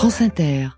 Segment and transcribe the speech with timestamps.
[0.00, 0.68] France Inter.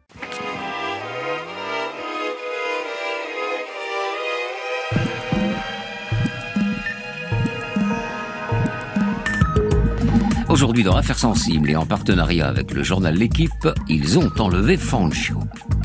[10.49, 15.39] Aujourd'hui, dans Affaires sensibles et en partenariat avec le journal L'équipe, ils ont enlevé Fangio.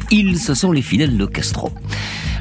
[0.10, 1.70] Ils, ce sont les fidèles de Castro.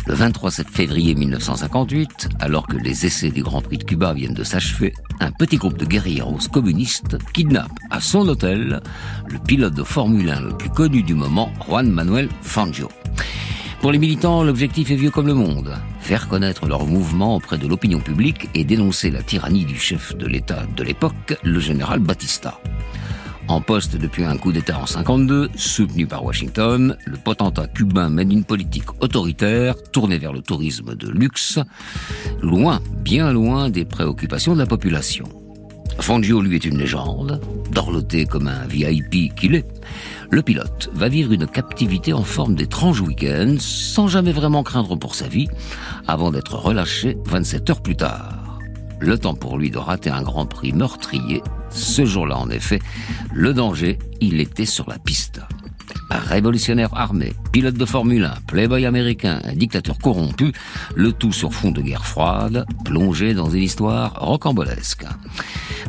[0.07, 4.45] Le 23 février 1958, alors que les essais du Grand Prix de Cuba viennent de
[4.45, 8.80] s'achever, un petit groupe de guerrieros communistes kidnappe à son hôtel
[9.29, 12.88] le pilote de Formule 1 le plus connu du moment, Juan Manuel Fangio.
[13.80, 15.74] Pour les militants, l'objectif est vieux comme le monde.
[15.98, 20.27] Faire connaître leur mouvement auprès de l'opinion publique et dénoncer la tyrannie du chef de
[20.27, 22.61] l'État de l'époque, le général Batista.
[23.48, 28.32] En poste depuis un coup d'État en 52, soutenu par Washington, le potentat cubain mène
[28.32, 31.60] une politique autoritaire tournée vers le tourisme de luxe,
[32.42, 35.28] loin, bien loin des préoccupations de la population.
[36.00, 39.66] Fangio, lui, est une légende, dorloté comme un VIP qu'il est.
[40.30, 45.14] Le pilote va vivre une captivité en forme d'étrange week-end, sans jamais vraiment craindre pour
[45.14, 45.48] sa vie,
[46.08, 48.36] avant d'être relâché 27 heures plus tard.
[48.98, 51.42] Le temps pour lui de rater un grand prix meurtrier.
[51.70, 52.80] Ce jour-là, en effet,
[53.33, 55.41] le danger, il était sur la piste
[56.10, 60.52] révolutionnaire armé, pilote de Formule 1, playboy américain, dictateur corrompu,
[60.94, 65.04] le tout sur fond de guerre froide, plongé dans une histoire rocambolesque.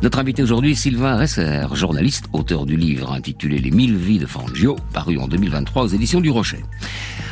[0.02, 4.76] Notre invité aujourd'hui, Sylvain Resser, journaliste, auteur du livre intitulé Les mille vies de Fangio,
[4.92, 6.64] paru en 2023 aux éditions du Rocher.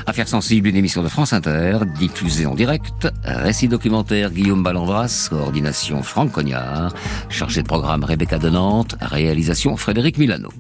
[0.09, 6.03] Affaires sensibles, une émission de France Inter, diffusée en direct, récit documentaire Guillaume Ballandras, coordination
[6.05, 6.95] Franck Cognard,
[7.29, 10.51] chargé de programme Rebecca de Nantes, réalisation Frédéric Milano.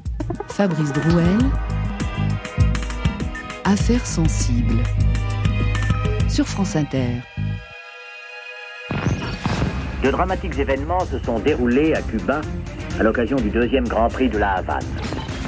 [0.48, 1.38] Fabrice Drouel,
[3.68, 4.80] Affaires sensibles
[6.28, 7.08] sur France Inter.
[10.04, 12.42] De dramatiques événements se sont déroulés à Cuba
[13.00, 14.84] à l'occasion du deuxième Grand Prix de la Havane.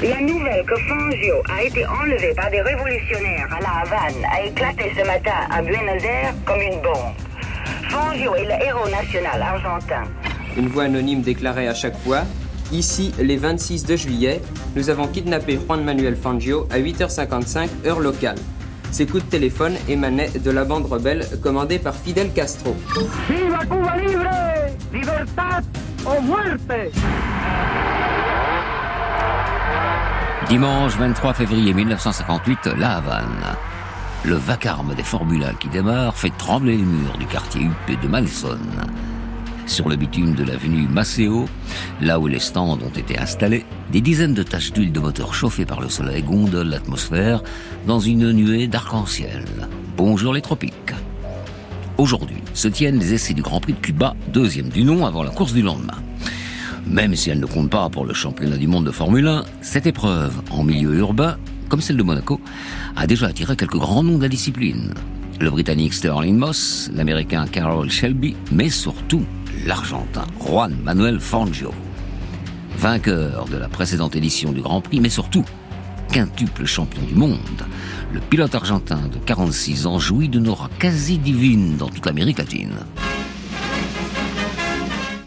[0.02, 4.91] La nouvelle que Fangio a été enlevé par des révolutionnaires à la Havane a éclaté
[4.98, 7.14] ce matin à Buenos Aires comme une bombe.
[7.89, 10.02] Fangio est le héros national argentin.
[10.56, 12.24] Une voix anonyme déclarait à chaque fois
[12.70, 14.42] Ici, les 26 de juillet,
[14.77, 18.36] nous avons kidnappé Juan Manuel Fangio à 8h55 heure locale.
[18.90, 22.77] Ces coups de téléphone émanaient de la bande rebelle commandée par Fidel Castro.
[23.29, 24.24] Viva Cuba libre!
[24.92, 25.64] Libertad
[26.05, 26.92] o muerte!
[30.48, 33.56] Dimanche 23 février 1958, La Havane.
[34.24, 38.58] Le vacarme des formulas qui démarrent fait trembler les murs du quartier huppé de Malson.
[39.68, 41.46] Sur le bitume de l'avenue Maceo,
[42.01, 45.67] là où les stands ont été installés, des dizaines de taches d'huile de moteur chauffées
[45.67, 47.42] par le soleil gondolent l'atmosphère
[47.86, 49.45] dans une nuée d'arc-en-ciel.
[49.96, 50.95] Bonjour les tropiques.
[51.98, 55.30] Aujourd'hui se tiennent les essais du Grand Prix de Cuba, deuxième du nom avant la
[55.30, 55.98] course du lendemain.
[56.86, 59.86] Même si elle ne compte pas pour le championnat du monde de Formule 1, cette
[59.86, 61.36] épreuve, en milieu urbain,
[61.68, 62.40] comme celle de Monaco,
[62.96, 64.95] a déjà attiré quelques grands noms de la discipline.
[65.40, 69.24] Le Britannique Sterling Moss, l'Américain Carroll Shelby, mais surtout
[69.67, 71.73] l'Argentin Juan Manuel Fangio.
[72.77, 75.45] Vainqueur de la précédente édition du Grand Prix, mais surtout
[76.13, 77.39] quintuple champion du monde,
[78.13, 82.74] le pilote argentin de 46 ans jouit d'une aura quasi divine dans toute l'Amérique latine.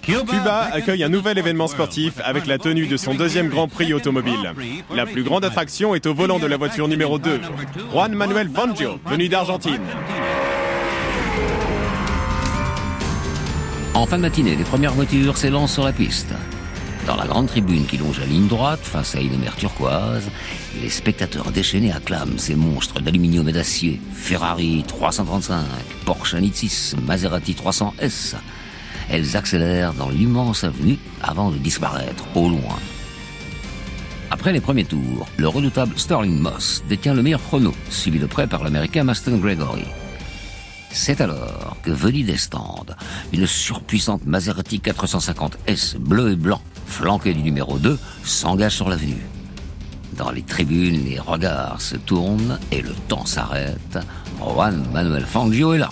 [0.02, 4.53] Cuba accueille un nouvel événement sportif avec la tenue de son deuxième Grand Prix automobile.
[4.94, 7.40] La plus grande attraction est au volant de la voiture numéro 2,
[7.91, 9.81] Juan Manuel Fangio, venu d'Argentine.
[14.01, 16.34] En fin de matinée, les premières voitures s'élancent sur la piste.
[17.06, 20.28] Dans la grande tribune qui longe la ligne droite, face à une mer turquoise,
[20.81, 24.01] les spectateurs déchaînés acclament ces monstres d'aluminium et d'acier.
[24.16, 25.63] Ferrari 335,
[26.03, 28.38] Porsche 996, Maserati 300S.
[29.07, 32.79] Elles accélèrent dans l'immense avenue avant de disparaître au loin.
[34.31, 38.47] Après les premiers tours, le redoutable Sterling Moss détient le meilleur chrono, suivi de près
[38.47, 39.85] par l'américain Maston Gregory.
[40.94, 42.85] C'est alors que venue des stands,
[43.31, 49.25] une surpuissante Maserati 450S bleu et blanc, flanquée du numéro 2, s'engage sur l'avenue.
[50.18, 53.97] Dans les tribunes, les regards se tournent et le temps s'arrête.
[54.40, 55.90] Juan Manuel Fangio est là.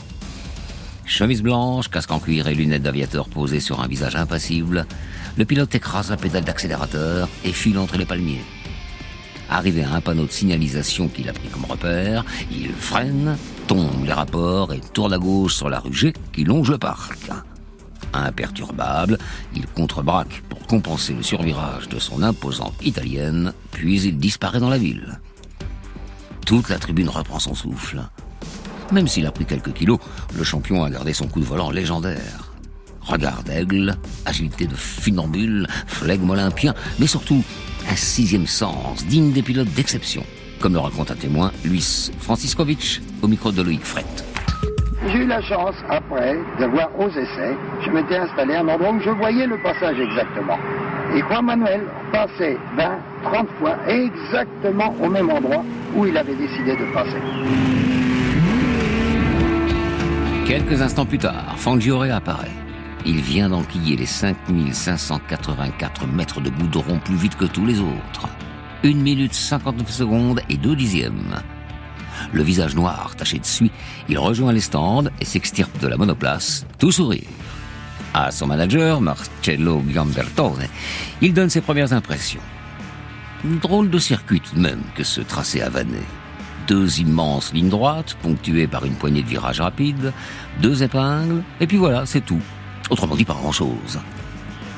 [1.05, 4.85] Chemise blanche, casque en cuir et lunettes d'aviateur posées sur un visage impassible,
[5.37, 8.43] le pilote écrase la pédale d'accélérateur et file entre les palmiers.
[9.49, 13.37] Arrivé à un panneau de signalisation qu'il a pris comme repère, il freine,
[13.67, 17.17] tombe les rapports et tourne à gauche sur la rue qui longe le parc.
[18.13, 19.17] Imperturbable,
[19.55, 24.77] il contrebraque pour compenser le survirage de son imposante italienne, puis il disparaît dans la
[24.77, 25.19] ville.
[26.45, 28.01] Toute la tribune reprend son souffle.
[28.91, 29.99] Même s'il a pris quelques kilos,
[30.35, 32.51] le champion a gardé son coup de volant légendaire.
[33.01, 37.43] Regard d'aigle, agilité de funambule, flegme olympien, mais surtout
[37.89, 40.23] un sixième sens, digne des pilotes d'exception,
[40.59, 44.23] comme le raconte un témoin, Luis Franciscovitch, au micro de Loïc Frette.
[45.07, 48.91] J'ai eu la chance, après, de voir aux essais, je m'étais installé à un endroit
[48.91, 50.57] où je voyais le passage exactement.
[51.15, 51.81] Et Juan Manuel
[52.11, 55.63] passait 20, 30 fois exactement au même endroit
[55.95, 57.17] où il avait décidé de passer.
[60.45, 62.68] Quelques instants plus tard, Fangio réapparaît.
[63.05, 68.27] Il vient d'enquiller les 5584 mètres de goudron plus vite que tous les autres.
[68.83, 71.35] 1 minute 59 secondes et 2 dixièmes.
[72.33, 73.71] Le visage noir taché de suie,
[74.09, 77.27] il rejoint les stands et s'extirpe de la monoplace, tout sourire.
[78.13, 80.67] À son manager, Marcello Gambertone,
[81.21, 82.41] il donne ses premières impressions.
[83.45, 85.99] Une drôle de circuit tout de même que ce tracé avané.
[86.67, 90.11] Deux immenses lignes droites, ponctuées par une poignée de virages rapides,
[90.61, 92.41] deux épingles, et puis voilà, c'est tout.
[92.89, 93.99] Autrement dit, pas grand-chose.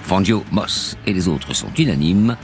[0.04, 2.36] Fangio, Moss et les autres sont unanimes.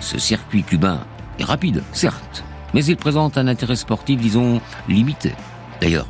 [0.00, 1.00] Ce circuit cubain
[1.38, 2.44] est rapide, certes,
[2.74, 5.32] mais il présente un intérêt sportif, disons, limité.
[5.80, 6.08] D'ailleurs,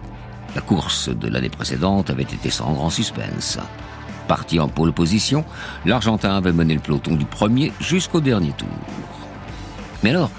[0.54, 3.58] la course de l'année précédente avait été sans grand suspense.
[4.26, 5.44] Parti en pole position,
[5.86, 8.68] l'Argentin avait mené le peloton du premier jusqu'au dernier tour.
[10.02, 10.30] Mais alors,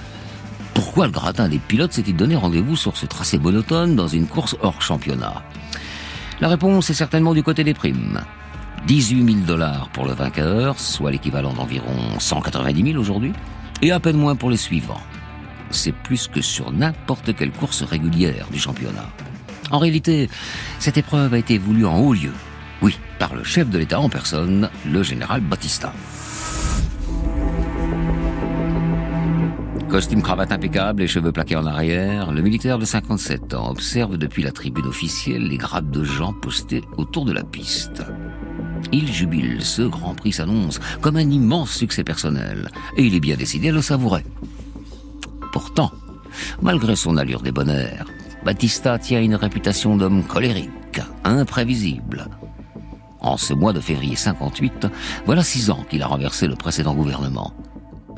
[0.74, 4.56] pourquoi le gratin des pilotes s'est-il donné rendez-vous sur ce tracé monotone dans une course
[4.62, 5.44] hors championnat?
[6.40, 8.22] La réponse est certainement du côté des primes.
[8.88, 13.34] 18 000 dollars pour le vainqueur, soit l'équivalent d'environ 190 000 aujourd'hui,
[13.82, 15.02] et à peine moins pour les suivants.
[15.72, 19.10] C'est plus que sur n'importe quelle course régulière du championnat.
[19.72, 20.30] En réalité,
[20.80, 22.34] cette épreuve a été voulue en haut lieu.
[22.82, 25.94] Oui, par le chef de l'État en personne, le général Batista.
[29.90, 34.44] Costume cravate impeccable et cheveux plaqués en arrière, le militaire de 57 ans observe depuis
[34.44, 38.04] la tribune officielle les grappes de gens postés autour de la piste.
[38.92, 43.36] Il jubile, ce Grand Prix s'annonce comme un immense succès personnel, et il est bien
[43.36, 44.24] décidé à le savourer.
[45.52, 45.92] Pourtant,
[46.62, 48.06] malgré son allure débonnaire,
[48.44, 52.28] Batista tient une réputation d'homme colérique, imprévisible.
[53.22, 54.88] En ce mois de février 58,
[55.26, 57.54] voilà six ans qu'il a renversé le précédent gouvernement.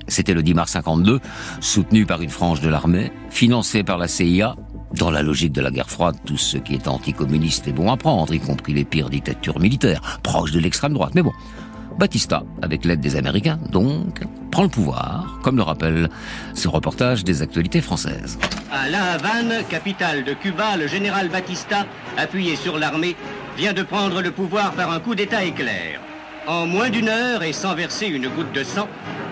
[0.07, 1.19] C'était le 10 mars 52,
[1.59, 4.55] soutenu par une frange de l'armée, financé par la CIA.
[4.93, 7.97] Dans la logique de la guerre froide, tout ce qui est anticommuniste est bon à
[7.97, 11.13] prendre, y compris les pires dictatures militaires, proches de l'extrême droite.
[11.15, 11.31] Mais bon,
[11.97, 14.21] Batista, avec l'aide des Américains, donc,
[14.51, 16.09] prend le pouvoir, comme le rappelle
[16.53, 18.37] ce reportage des actualités françaises.
[18.71, 21.85] À La Havane, capitale de Cuba, le général Batista,
[22.17, 23.15] appuyé sur l'armée,
[23.57, 26.01] vient de prendre le pouvoir par un coup d'État éclair.
[26.47, 28.87] En moins d'une heure et sans verser une goutte de sang,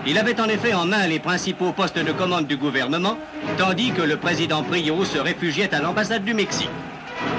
[0.06, 3.18] il avait en effet en main les principaux postes de commande du gouvernement,
[3.58, 6.70] tandis que le président Prio se réfugiait à l'ambassade du Mexique.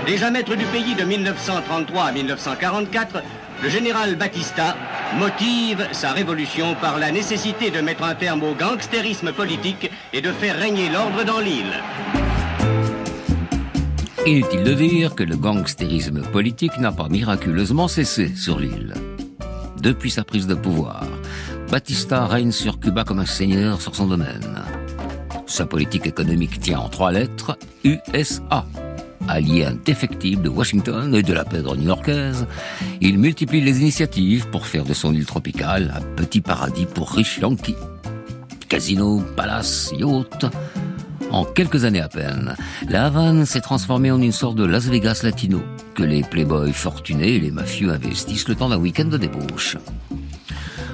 [0.06, 3.24] Déjà maître du pays de 1933 à 1944,
[3.64, 4.76] le général Batista
[5.18, 10.32] motive sa révolution par la nécessité de mettre un terme au gangstérisme politique et de
[10.32, 11.80] faire régner l'ordre dans l'île.
[14.28, 18.94] Inutile de dire que le gangstérisme politique n'a pas miraculeusement cessé sur l'île.
[19.82, 21.08] Depuis sa prise de pouvoir,
[21.72, 24.62] Batista règne sur Cuba comme un seigneur sur son domaine.
[25.48, 28.66] Sa politique économique tient en trois lettres USA.
[29.28, 32.46] Allié indéfectible de Washington et de la pègre new-yorkaise,
[33.02, 37.40] il multiplie les initiatives pour faire de son île tropicale un petit paradis pour riches
[37.40, 37.76] Yankees.
[38.70, 40.46] Casinos, palaces, yachts.
[41.32, 42.56] En quelques années à peine,
[42.90, 45.64] la Havane s'est transformée en une sorte de Las Vegas latino,
[45.96, 49.78] que les playboys fortunés et les mafieux investissent le temps d'un week-end de débauche.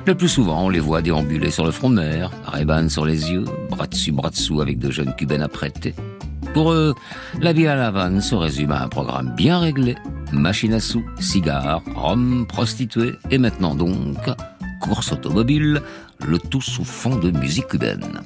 [0.05, 3.31] Le plus souvent, on les voit déambuler sur le front de mer, Reban sur les
[3.31, 5.95] yeux, bras dessus, bras dessous avec de jeunes cubaines apprêtées.
[6.53, 6.93] Pour eux,
[7.41, 9.95] la vie à La Havane se résume à un programme bien réglé.
[10.31, 14.17] Machine à sous, cigares, rhum, prostituées, et maintenant donc,
[14.81, 15.81] course automobile,
[16.25, 18.21] le tout sous fond de musique cubaine.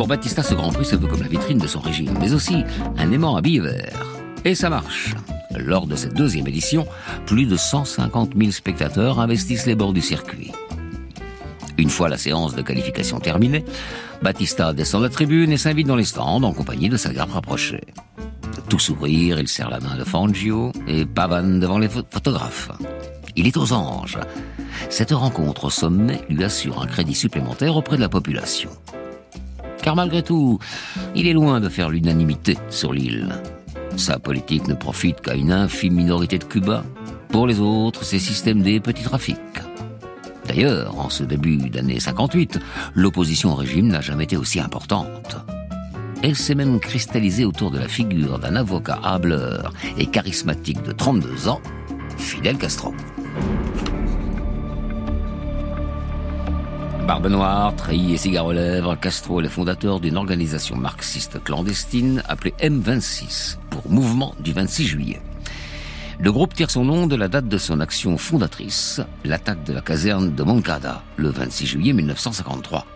[0.00, 2.64] Pour Batista, ce Grand Prix se veut comme la vitrine de son régime, mais aussi
[2.96, 4.06] un aimant à billes verts.
[4.46, 5.14] Et ça marche.
[5.54, 6.86] Lors de cette deuxième édition,
[7.26, 10.52] plus de 150 000 spectateurs investissent les bords du circuit.
[11.76, 13.62] Une fois la séance de qualification terminée,
[14.22, 17.84] Batista descend la tribune et s'invite dans les stands en compagnie de sa garde rapprochée.
[18.70, 22.70] Tout sourire, il serre la main de Fangio et pavane devant les photographes.
[23.36, 24.18] Il est aux anges.
[24.88, 28.70] Cette rencontre au sommet lui assure un crédit supplémentaire auprès de la population.
[29.82, 30.58] Car malgré tout,
[31.14, 33.34] il est loin de faire l'unanimité sur l'île.
[33.96, 36.84] Sa politique ne profite qu'à une infime minorité de Cuba.
[37.28, 39.36] Pour les autres, c'est système des petits trafics.
[40.46, 42.58] D'ailleurs, en ce début d'année 58,
[42.94, 45.36] l'opposition au régime n'a jamais été aussi importante.
[46.22, 51.48] Elle s'est même cristallisée autour de la figure d'un avocat hableur et charismatique de 32
[51.48, 51.60] ans,
[52.18, 52.94] Fidel Castro.
[57.10, 62.22] Barbe noire, treillis et cigare aux lèvres, Castro est le fondateur d'une organisation marxiste clandestine
[62.28, 65.20] appelée M26, pour Mouvement du 26 juillet.
[66.20, 69.80] Le groupe tire son nom de la date de son action fondatrice, l'attaque de la
[69.80, 72.86] caserne de Moncada, le 26 juillet 1953.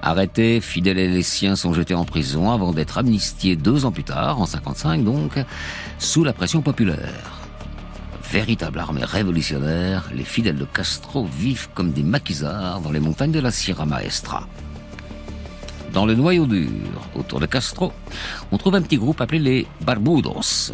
[0.00, 4.04] Arrêtés, Fidel et les siens sont jetés en prison avant d'être amnistiés deux ans plus
[4.04, 5.38] tard, en 55 donc,
[5.98, 7.41] sous la pression populaire.
[8.32, 13.40] Véritable armée révolutionnaire, les fidèles de Castro vivent comme des maquisards dans les montagnes de
[13.40, 14.48] la Sierra Maestra.
[15.92, 16.70] Dans le noyau dur,
[17.14, 17.92] autour de Castro,
[18.50, 20.72] on trouve un petit groupe appelé les Barbudos.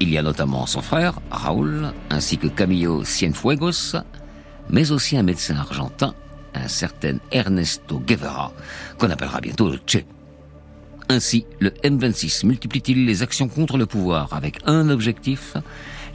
[0.00, 3.96] Il y a notamment son frère, Raúl, ainsi que Camillo Cienfuegos,
[4.70, 6.14] mais aussi un médecin argentin
[6.54, 8.54] un certain Ernesto Guevara,
[8.96, 9.98] qu'on appellera bientôt le Che.
[11.10, 15.56] Ainsi, le M26 multiplie-t-il les actions contre le pouvoir avec un objectif,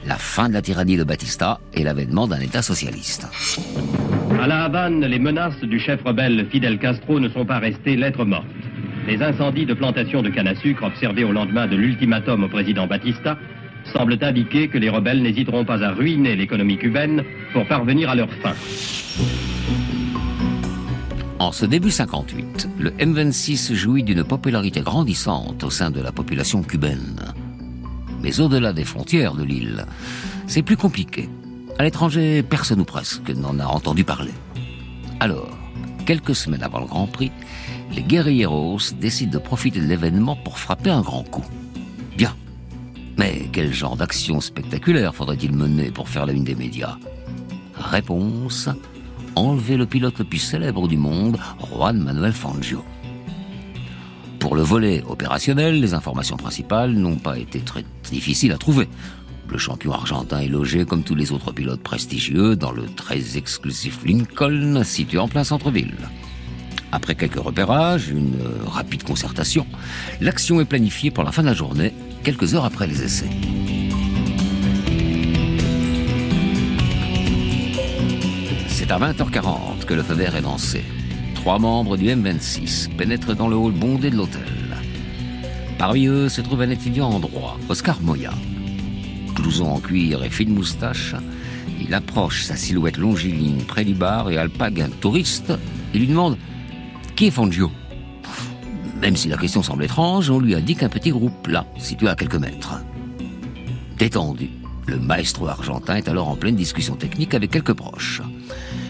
[0.06, 3.26] la fin de la tyrannie de Batista et l'avènement d'un État socialiste.
[4.40, 8.24] À La Havane, les menaces du chef rebelle Fidel Castro ne sont pas restées lettres
[8.24, 8.46] mortes.
[9.06, 12.86] Les incendies de plantations de canne à sucre observés au lendemain de l'ultimatum au président
[12.86, 13.38] Batista
[13.92, 17.22] semblent indiquer que les rebelles n'hésiteront pas à ruiner l'économie cubaine
[17.52, 18.54] pour parvenir à leur fin.
[21.38, 26.62] En ce début 58, le M26 jouit d'une popularité grandissante au sein de la population
[26.62, 27.20] cubaine.
[28.22, 29.86] Mais au-delà des frontières de l'île,
[30.46, 31.28] c'est plus compliqué.
[31.78, 34.32] À l'étranger, personne ou presque n'en a entendu parler.
[35.20, 35.56] Alors,
[36.06, 37.32] quelques semaines avant le Grand Prix,
[37.92, 41.44] les guerrilleros décident de profiter de l'événement pour frapper un grand coup.
[42.16, 42.34] Bien.
[43.18, 46.96] Mais quel genre d'action spectaculaire faudrait-il mener pour faire la une des médias?
[47.74, 48.68] Réponse
[49.36, 52.82] enlever le pilote le plus célèbre du monde, Juan Manuel Fangio.
[54.46, 58.88] Pour le volet opérationnel, les informations principales n'ont pas été très difficiles à trouver.
[59.48, 64.04] Le champion argentin est logé comme tous les autres pilotes prestigieux dans le très exclusif
[64.04, 65.96] Lincoln situé en plein centre-ville.
[66.92, 68.36] Après quelques repérages, une
[68.68, 69.66] rapide concertation,
[70.20, 73.30] l'action est planifiée pour la fin de la journée, quelques heures après les essais.
[78.68, 80.84] C'est à 20h40 que le feu vert est lancé.
[81.46, 84.42] Trois membres du M26 pénètrent dans le hall bondé de l'hôtel.
[85.78, 88.32] Parmi eux se trouve un étudiant en droit, Oscar Moya.
[89.32, 91.14] Blouson en cuir et fine moustache,
[91.80, 95.52] il approche sa silhouette longiligne près du bar et alpague un touriste
[95.94, 96.36] et lui demande
[97.14, 97.70] Qui est Fangio?
[99.00, 102.16] Même si la question semble étrange, on lui indique un petit groupe là, situé à
[102.16, 102.80] quelques mètres.
[103.98, 104.50] Détendu,
[104.88, 108.20] le maestro argentin est alors en pleine discussion technique avec quelques proches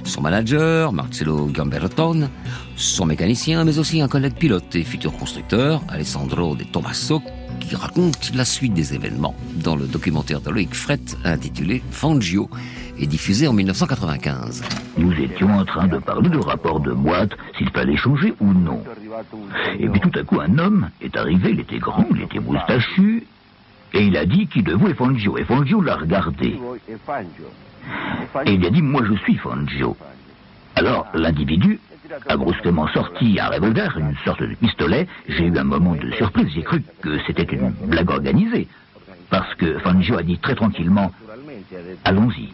[0.06, 2.28] son manager, Marcelo Gamberton,
[2.76, 7.22] son mécanicien, mais aussi un collègue pilote et futur constructeur, Alessandro De Tomaso,
[7.60, 12.48] qui raconte la suite des événements dans le documentaire de Loïc Fret intitulé Fangio
[12.98, 14.62] et diffusé en 1995.
[14.96, 18.82] Nous étions en train de parler de rapport de boîte, s'il fallait changer ou non.
[19.78, 23.26] Et puis tout à coup, un homme est arrivé, il était grand, il était moustachu,
[23.92, 25.38] et il a dit qui de vous est Fangio.
[25.38, 26.58] Et Fangio l'a regardé.
[28.45, 29.97] Et il a dit, moi je suis Fangio.
[30.75, 31.81] Alors l'individu
[32.28, 35.07] a brusquement sorti un revolver, une sorte de pistolet.
[35.28, 38.69] J'ai eu un moment de surprise, j'ai cru que c'était une blague organisée.
[39.31, 41.11] Parce que Fangio a dit très tranquillement,
[42.05, 42.50] allons-y.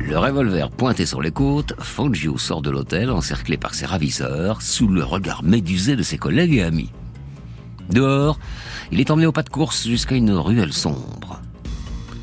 [0.00, 4.88] Le revolver pointé sur les côtes, Fangio sort de l'hôtel encerclé par ses ravisseurs, sous
[4.88, 6.90] le regard médusé de ses collègues et amis.
[7.90, 8.38] Dehors,
[8.90, 11.41] il est emmené au pas de course jusqu'à une ruelle sombre.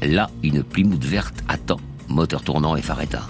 [0.02, 3.28] Là, une Plymouth verte attend, moteur tournant et éteint.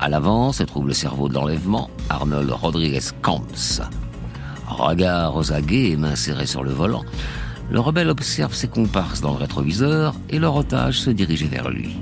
[0.00, 3.44] À l'avant se trouve le cerveau de l'enlèvement, Arnold Rodriguez Camps.
[4.66, 7.04] Regard aux aguets et mains serrées sur le volant,
[7.70, 11.96] le rebelle observe ses comparses dans le rétroviseur et leur otage se dirige vers lui.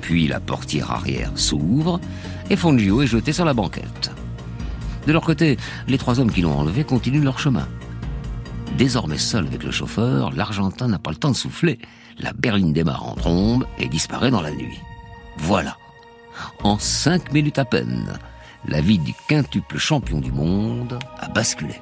[0.00, 2.00] Puis la portière arrière s'ouvre
[2.48, 4.10] et Fongio est jeté sur la banquette.
[5.06, 7.68] De leur côté, les trois hommes qui l'ont enlevé continuent leur chemin.
[8.78, 11.80] Désormais seul avec le chauffeur, l'Argentin n'a pas le temps de souffler.
[12.20, 14.78] La berline démarre en trombe et disparaît dans la nuit.
[15.36, 15.76] Voilà.
[16.62, 18.06] En cinq minutes à peine,
[18.68, 21.74] la vie du quintuple champion du monde a basculé.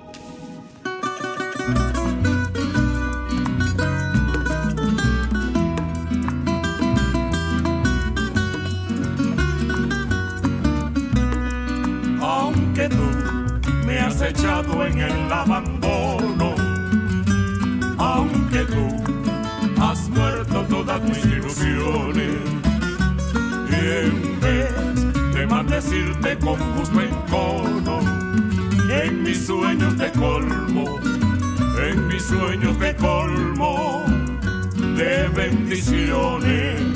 [18.64, 22.34] Tú has muerto todas mis ilusiones,
[23.70, 28.00] y en vez de maldecirte con justo encono,
[28.90, 30.98] en mis sueños de colmo,
[31.88, 34.04] en mis sueños de colmo
[34.96, 36.96] de bendiciones.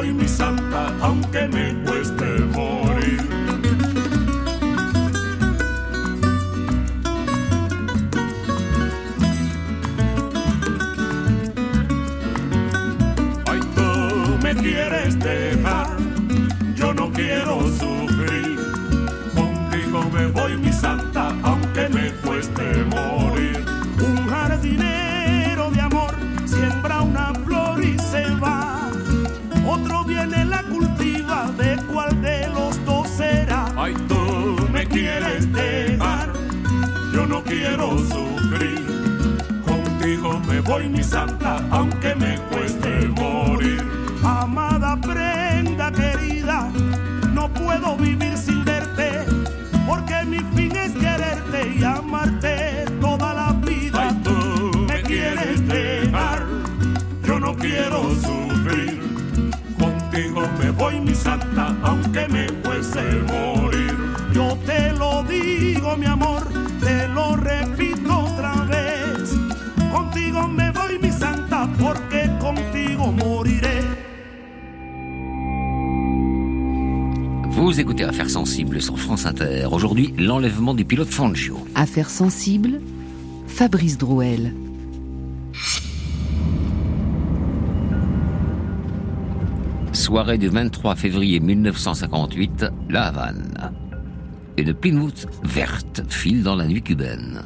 [0.00, 1.99] Voy mi santa, aunque me cueste
[37.50, 38.86] quiero sufrir.
[39.66, 43.82] Contigo me voy mi santa, aunque me cueste morir.
[44.22, 46.70] Amada prenda querida,
[47.34, 48.29] no puedo vivir
[77.70, 79.68] Vous écoutez Affaires sensibles sur France Inter.
[79.70, 81.56] Aujourd'hui, l'enlèvement du pilote Fangio.
[81.76, 82.80] Affaires sensibles,
[83.46, 84.52] Fabrice Drouel.
[89.92, 93.72] Soirée du 23 février 1958, La Havane.
[94.58, 97.42] Une Plymouth verte file dans la nuit cubaine.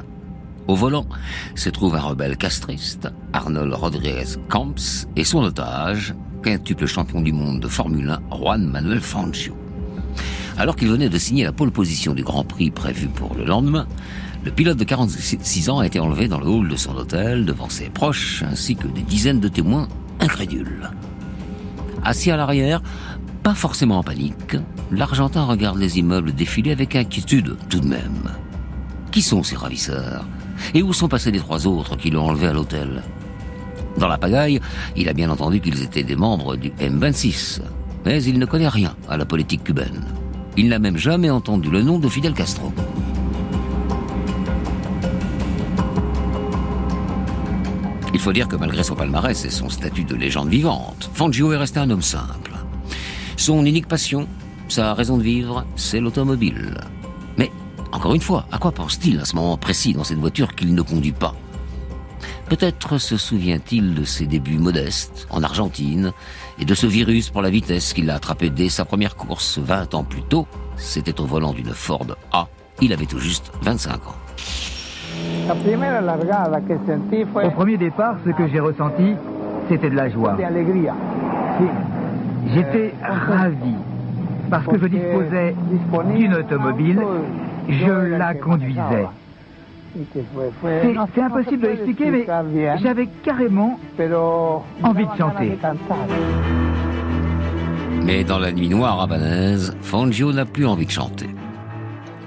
[0.67, 1.05] Au volant
[1.53, 7.59] se trouve un rebelle castriste, Arnold Rodriguez Camps, et son otage, quintuple champion du monde
[7.59, 9.55] de Formule 1, Juan Manuel Fangio.
[10.57, 13.87] Alors qu'il venait de signer la pole position du Grand Prix prévu pour le lendemain,
[14.45, 17.69] le pilote de 46 ans a été enlevé dans le hall de son hôtel devant
[17.69, 19.87] ses proches ainsi que des dizaines de témoins
[20.19, 20.91] incrédules.
[22.03, 22.81] Assis à l'arrière,
[23.43, 24.55] pas forcément en panique,
[24.91, 28.31] l'Argentin regarde les immeubles défiler avec inquiétude tout de même.
[29.11, 30.25] Qui sont ces ravisseurs?
[30.73, 33.03] Et où sont passés les trois autres qui l'ont enlevé à l'hôtel?
[33.97, 34.61] Dans la pagaille,
[34.95, 37.61] il a bien entendu qu'ils étaient des membres du M26,
[38.05, 40.05] mais il ne connaît rien à la politique cubaine.
[40.57, 42.71] Il n'a même jamais entendu le nom de Fidel Castro.
[48.13, 51.57] Il faut dire que malgré son palmarès et son statut de légende vivante, Fangio est
[51.57, 52.53] resté un homme simple.
[53.35, 54.27] Son unique passion,
[54.69, 56.77] sa raison de vivre, c'est l'automobile.
[57.37, 57.51] Mais,
[57.91, 60.81] encore une fois, à quoi pense-t-il à ce moment précis dans cette voiture qu'il ne
[60.81, 61.35] conduit pas?
[62.49, 66.11] Peut-être se souvient-il de ses débuts modestes en Argentine
[66.59, 69.95] et de ce virus pour la vitesse qu'il a attrapé dès sa première course 20
[69.95, 70.45] ans plus tôt.
[70.75, 72.47] C'était au volant d'une Ford A.
[72.81, 74.15] Il avait tout juste 25 ans.
[75.49, 75.55] Au
[77.51, 79.15] premier départ, ce que j'ai ressenti,
[79.67, 80.37] c'était de la joie.
[82.53, 83.73] J'étais ravi
[84.51, 85.55] parce que je disposais
[86.15, 87.01] d'une automobile,
[87.67, 89.07] je la conduisais.
[91.13, 92.27] C'est impossible de l'expliquer, mais
[92.81, 93.79] j'avais carrément
[94.83, 95.57] envie de chanter.
[98.03, 101.29] Mais dans la nuit noire havanaise, Fangio n'a plus envie de chanter.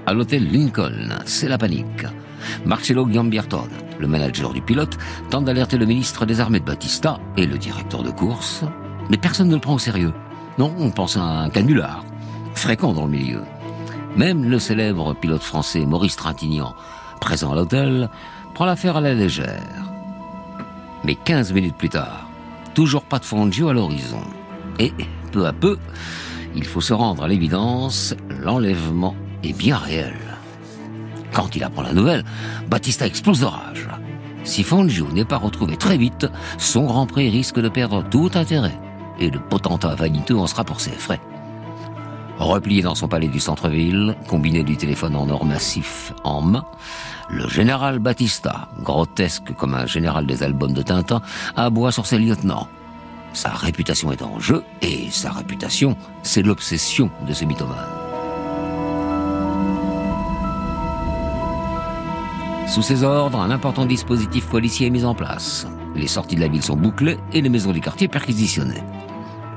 [0.06, 2.06] À l'hôtel Lincoln, c'est la panique.
[2.64, 3.64] Marcello Gambierton,
[3.98, 4.96] le manager du pilote,
[5.30, 8.64] tente d'alerter le ministre des Armées de Batista et le directeur de course,
[9.10, 10.14] mais personne ne le prend au sérieux.
[10.56, 12.04] Non, on pense à un canular,
[12.54, 13.42] fréquent dans le milieu.
[14.16, 16.74] Même le célèbre pilote français Maurice Trintignant,
[17.18, 18.08] présent à l'hôtel,
[18.54, 19.90] prend l'affaire à la légère.
[21.04, 22.28] Mais 15 minutes plus tard,
[22.74, 24.22] toujours pas de Fangio à l'horizon.
[24.78, 24.92] Et
[25.32, 25.78] peu à peu,
[26.54, 30.14] il faut se rendre à l'évidence, l'enlèvement est bien réel.
[31.32, 32.24] Quand il apprend la nouvelle,
[32.68, 33.88] Batista explose de rage.
[34.44, 36.26] Si Fangio n'est pas retrouvé très vite,
[36.56, 38.78] son Grand Prix risque de perdre tout intérêt.
[39.20, 41.20] Et le potentat vaniteux en sera pour ses frais.
[42.38, 46.64] Replié dans son palais du centre-ville, combiné du téléphone en or massif en main,
[47.28, 51.20] le général Batista, grotesque comme un général des albums de Tintin,
[51.56, 52.68] aboie sur ses lieutenants.
[53.32, 57.76] Sa réputation est en jeu, et sa réputation, c'est l'obsession de ce mythomane.
[62.68, 65.66] Sous ses ordres, un important dispositif policier est mis en place.
[65.96, 68.82] Les sorties de la ville sont bouclées et les maisons du quartier perquisitionnées.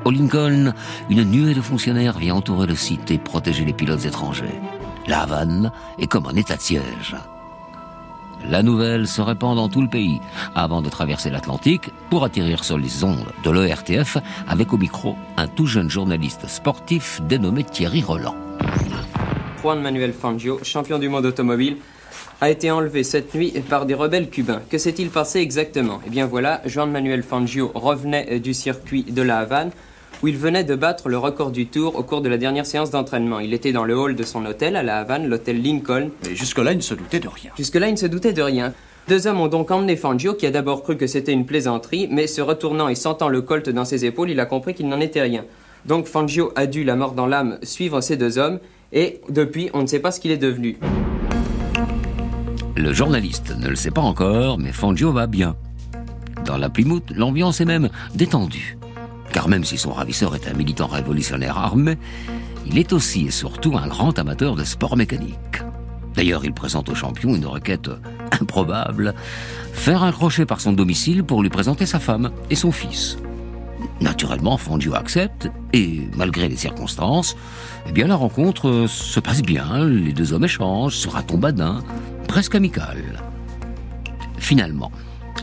[0.03, 0.73] Au Lincoln,
[1.11, 4.59] une nuée de fonctionnaires vient entourer le site et protéger les pilotes étrangers.
[5.07, 7.15] La Havane est comme un état de siège.
[8.49, 10.19] La nouvelle se répand dans tout le pays
[10.55, 15.47] avant de traverser l'Atlantique pour atterrir sur les ondes de l'ERTF avec au micro un
[15.47, 18.35] tout jeune journaliste sportif dénommé Thierry Roland.
[19.61, 21.77] Juan Manuel Fangio, champion du monde automobile,
[22.41, 24.61] a été enlevé cette nuit par des rebelles cubains.
[24.71, 26.01] Que s'est-il passé exactement?
[26.07, 29.69] Eh bien voilà, Juan Manuel Fangio revenait du circuit de la Havane
[30.21, 32.91] où il venait de battre le record du tour au cours de la dernière séance
[32.91, 33.39] d'entraînement.
[33.39, 36.09] Il était dans le hall de son hôtel à La Havane, l'hôtel Lincoln.
[36.27, 37.51] Mais jusque-là, il ne se doutait de rien.
[37.57, 38.73] Jusque-là, il ne se doutait de rien.
[39.07, 42.27] Deux hommes ont donc emmené Fangio, qui a d'abord cru que c'était une plaisanterie, mais
[42.27, 45.21] se retournant et sentant le colt dans ses épaules, il a compris qu'il n'en était
[45.21, 45.43] rien.
[45.85, 48.59] Donc Fangio a dû, la mort dans l'âme, suivre ces deux hommes,
[48.93, 50.77] et depuis, on ne sait pas ce qu'il est devenu.
[52.75, 55.55] Le journaliste ne le sait pas encore, mais Fangio va bien.
[56.45, 58.77] Dans la Plymouth, l'ambiance est même détendue
[59.31, 61.97] car même si son ravisseur est un militant révolutionnaire armé,
[62.65, 65.63] il est aussi et surtout un grand amateur de sport mécanique.
[66.15, 67.89] D'ailleurs, il présente au champion une requête
[68.39, 69.13] improbable,
[69.73, 73.17] faire un crochet par son domicile pour lui présenter sa femme et son fils.
[74.01, 77.35] Naturellement, Fangio accepte, et malgré les circonstances,
[77.87, 81.83] eh la rencontre se passe bien, les deux hommes échangent sur un ton badin,
[82.27, 83.21] presque amical.
[84.37, 84.91] Finalement,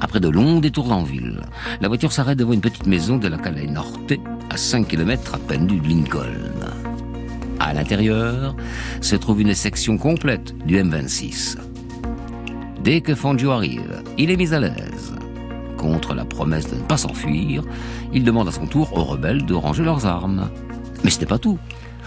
[0.01, 1.43] après de longs détours en ville,
[1.81, 4.13] la voiture s'arrête devant une petite maison de la Calais Norte,
[4.51, 6.25] à 5 km à peine du Lincoln.
[7.61, 8.55] À l'intérieur
[9.01, 11.59] se trouve une section complète du M26.
[12.83, 15.15] Dès que Fangio arrive, il est mis à l'aise.
[15.77, 17.63] Contre la promesse de ne pas s'enfuir,
[18.13, 20.51] il demande à son tour aux rebelles de ranger leurs armes.
[21.05, 21.59] Mais ce n'est pas tout.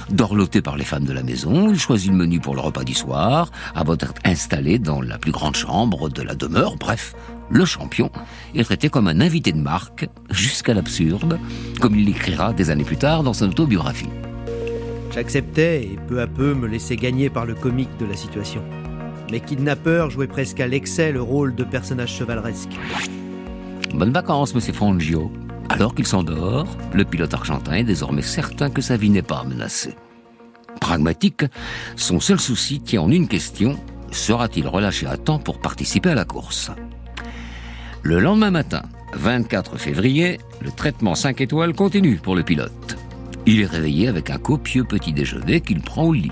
[0.10, 2.93] Dorloté par les femmes de la maison, il choisit le menu pour le repas du
[2.93, 6.75] soir, avant d'être installé dans la plus grande chambre de la demeure.
[6.77, 7.13] Bref,
[7.51, 8.09] le champion
[8.55, 11.37] est traité comme un invité de marque, jusqu'à l'absurde,
[11.79, 14.09] comme il l'écrira des années plus tard dans son autobiographie.
[15.13, 18.63] J'acceptais et peu à peu me laissais gagner par le comique de la situation.
[19.29, 22.71] Mes kidnappeurs jouaient presque à l'excès le rôle de personnage chevaleresque.
[23.93, 25.31] Bonnes vacances, monsieur Fangio.
[25.67, 29.95] Alors qu'il s'endort, le pilote argentin est désormais certain que sa vie n'est pas menacée.
[30.79, 31.45] Pragmatique,
[31.95, 33.77] son seul souci tient en une question
[34.11, 36.71] sera-t-il relâché à temps pour participer à la course?
[38.03, 38.81] Le lendemain matin,
[39.13, 42.97] 24 février, le traitement 5 étoiles continue pour le pilote.
[43.45, 46.31] Il est réveillé avec un copieux petit déjeuner qu'il prend au lit.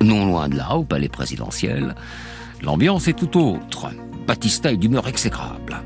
[0.00, 1.94] Non loin de là, au palais présidentiel,
[2.62, 3.88] l'ambiance est tout autre.
[4.26, 5.76] Batista est d'humeur exécrable.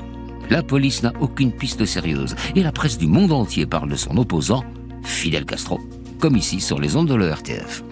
[0.50, 4.16] La police n'a aucune piste sérieuse et la presse du monde entier parle de son
[4.16, 4.64] opposant,
[5.04, 5.78] Fidel Castro,
[6.20, 7.82] comme ici sur les ondes de l'ERTF.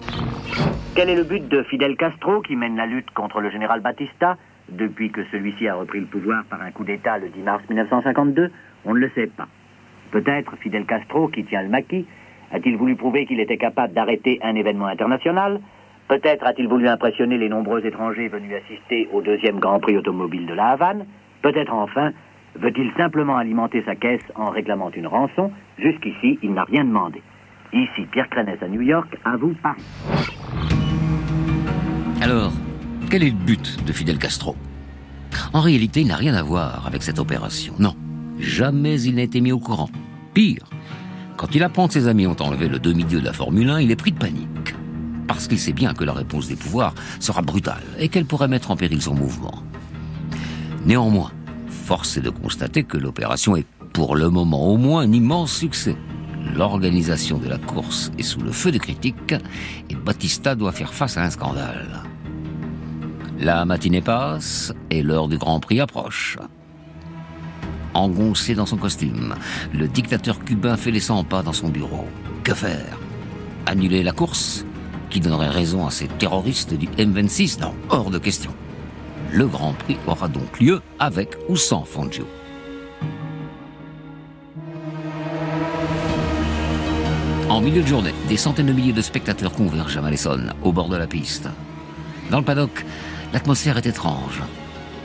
[0.95, 4.37] Quel est le but de Fidel Castro qui mène la lutte contre le général Batista?
[4.69, 8.51] Depuis que celui-ci a repris le pouvoir par un coup d'État le 10 mars 1952
[8.85, 9.47] On ne le sait pas.
[10.11, 12.05] Peut-être Fidel Castro, qui tient le maquis,
[12.51, 15.59] a-t-il voulu prouver qu'il était capable d'arrêter un événement international?
[16.07, 20.53] Peut-être a-t-il voulu impressionner les nombreux étrangers venus assister au deuxième Grand Prix automobile de
[20.53, 21.05] la Havane?
[21.41, 22.11] Peut-être enfin
[22.55, 25.51] veut-il simplement alimenter sa caisse en réclamant une rançon?
[25.77, 27.21] Jusqu'ici, il n'a rien demandé.
[27.73, 29.83] Ici, Pierre Cranès à New York, à vous Paris.
[32.21, 32.51] Alors,
[33.09, 34.55] quel est le but de Fidel Castro?
[35.53, 37.73] En réalité, il n'a rien à voir avec cette opération.
[37.79, 37.95] Non,
[38.39, 39.89] jamais il n'a été mis au courant.
[40.33, 40.69] Pire,
[41.37, 43.91] quand il apprend que ses amis ont enlevé le demi-dieu de la Formule 1, il
[43.91, 44.75] est pris de panique.
[45.27, 48.71] Parce qu'il sait bien que la réponse des pouvoirs sera brutale et qu'elle pourrait mettre
[48.71, 49.63] en péril son mouvement.
[50.85, 51.31] Néanmoins,
[51.69, 55.95] force est de constater que l'opération est pour le moment au moins un immense succès.
[56.55, 59.35] L'organisation de la course est sous le feu des critiques
[59.89, 62.06] et Batista doit faire face à un scandale.
[63.39, 66.37] La matinée passe et l'heure du Grand Prix approche.
[67.93, 69.35] Engoncé dans son costume,
[69.73, 72.07] le dictateur cubain fait les 100 pas dans son bureau.
[72.43, 72.97] Que faire?
[73.67, 74.65] Annuler la course?
[75.11, 78.51] Qui donnerait raison à ces terroristes du M26 Non, hors de question.
[79.31, 82.25] Le Grand Prix aura donc lieu avec ou sans Fangio.
[87.49, 90.89] En milieu de journée, des centaines de milliers de spectateurs convergent à Malesson, au bord
[90.89, 91.47] de la piste.
[92.29, 92.85] Dans le paddock,
[93.37, 94.41] L'atmosphère est étrange.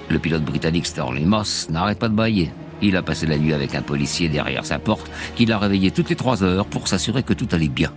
[0.09, 2.51] Le pilote britannique Sterling Moss n'arrête pas de bailler.
[2.81, 6.09] Il a passé la nuit avec un policier derrière sa porte qui l'a réveillé toutes
[6.09, 7.93] les trois heures pour s'assurer que tout allait bien.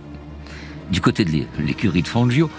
[0.90, 2.50] Du côté de l'écurie de Fangio,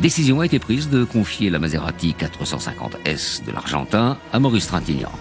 [0.00, 5.12] décision a été prise de confier la Maserati 450S de l'Argentin à Maurice Trintignant.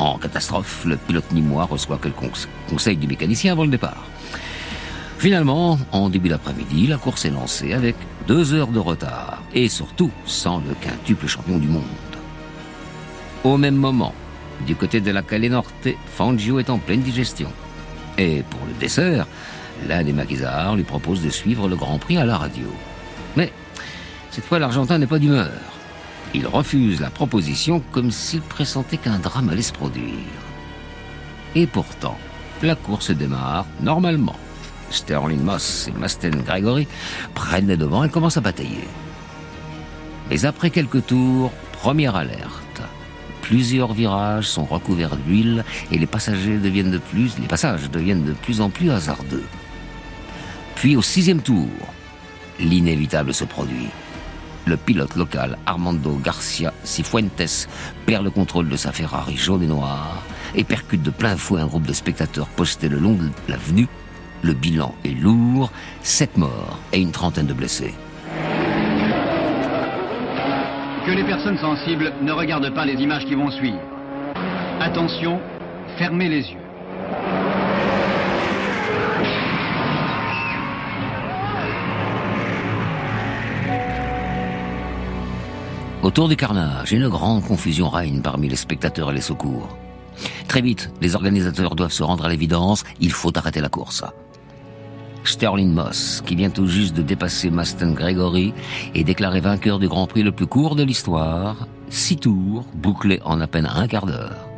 [0.00, 2.16] En catastrophe, le pilote nîmois reçoit quelques
[2.68, 4.08] conseils du mécanicien avant le départ.
[5.18, 7.94] Finalement, en début d'après-midi, la course est lancée avec
[8.26, 11.82] deux heures de retard et surtout sans le quintuple champion du monde.
[13.44, 14.14] Au même moment,
[14.66, 17.50] du côté de la Calais Norte, Fangio est en pleine digestion.
[18.18, 19.26] Et pour le dessert,
[19.88, 22.66] l'un des maquisards lui propose de suivre le Grand Prix à la radio.
[23.36, 23.52] Mais
[24.30, 25.50] cette fois, l'Argentin n'est pas d'humeur.
[26.34, 30.14] Il refuse la proposition comme s'il pressentait qu'un drame allait se produire.
[31.54, 32.16] Et pourtant,
[32.62, 34.36] la course démarre normalement.
[34.92, 36.86] Sterling Moss et Masten Gregory
[37.34, 38.86] prennent les devants et commencent à batailler.
[40.30, 42.82] Mais après quelques tours, première alerte.
[43.42, 48.32] Plusieurs virages sont recouverts d'huile et les passagers deviennent de plus, les passages deviennent de
[48.32, 49.44] plus en plus hasardeux.
[50.76, 51.68] Puis au sixième tour,
[52.58, 53.88] l'inévitable se produit.
[54.64, 57.68] Le pilote local Armando Garcia Cifuentes
[58.06, 60.22] perd le contrôle de sa Ferrari jaune et noire
[60.54, 63.88] et percute de plein fouet un groupe de spectateurs postés le long de l'avenue.
[64.42, 65.70] Le bilan est lourd,
[66.02, 67.94] sept morts et une trentaine de blessés.
[71.06, 73.78] Que les personnes sensibles ne regardent pas les images qui vont suivre.
[74.80, 75.40] Attention,
[75.96, 76.58] fermez les yeux.
[86.02, 89.68] Autour du carnage, une grande confusion règne parmi les spectateurs et les secours.
[90.48, 94.02] Très vite, les organisateurs doivent se rendre à l'évidence, il faut arrêter la course.
[95.24, 98.52] Sterling Moss, qui vient tout juste de dépasser Maston Gregory,
[98.94, 103.40] est déclaré vainqueur du Grand Prix le plus court de l'histoire, six tours, bouclés en
[103.40, 104.48] à peine un quart d'heure.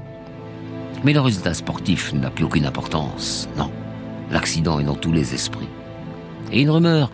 [1.04, 3.70] Mais le résultat sportif n'a plus aucune importance, non.
[4.30, 5.68] L'accident est dans tous les esprits.
[6.50, 7.10] Et une rumeur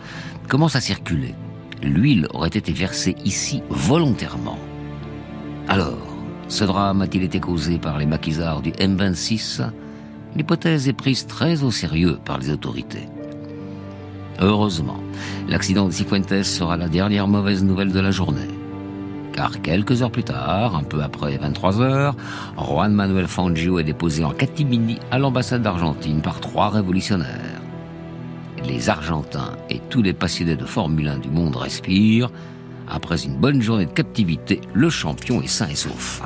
[0.47, 1.35] commence à circuler.
[1.83, 4.57] L'huile aurait été versée ici volontairement.
[5.67, 6.15] Alors,
[6.47, 9.61] ce drame a-t-il été causé par les maquisards du M26
[10.35, 13.07] L'hypothèse est prise très au sérieux par les autorités.
[14.41, 14.97] Heureusement,
[15.47, 18.47] l'accident de Cifuentes sera la dernière mauvaise nouvelle de la journée.
[19.33, 22.15] Car quelques heures plus tard, un peu après 23 heures,
[22.57, 27.61] Juan Manuel Fangio est déposé en catimini à l'ambassade d'Argentine par trois révolutionnaires.
[28.65, 32.31] Les Argentins et tous les passionnés de Formule 1 du monde respirent.
[32.89, 36.19] Après une bonne journée de captivité, le champion est sain et sauf.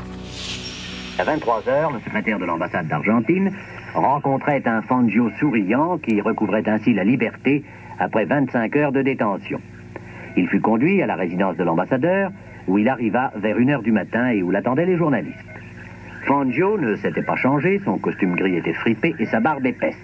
[1.20, 3.52] À 23 heures, le secrétaire de l'ambassade d'Argentine
[3.94, 7.64] rencontrait un Fangio souriant qui recouvrait ainsi la liberté
[8.00, 9.60] après 25 heures de détention.
[10.38, 12.32] Il fut conduit à la résidence de l'ambassadeur,
[12.68, 15.38] où il arriva vers 1 heure du matin et où l'attendaient les journalistes.
[16.26, 19.96] Fangio ne s'était pas changé, son costume gris était fripé et sa barbe épaisse.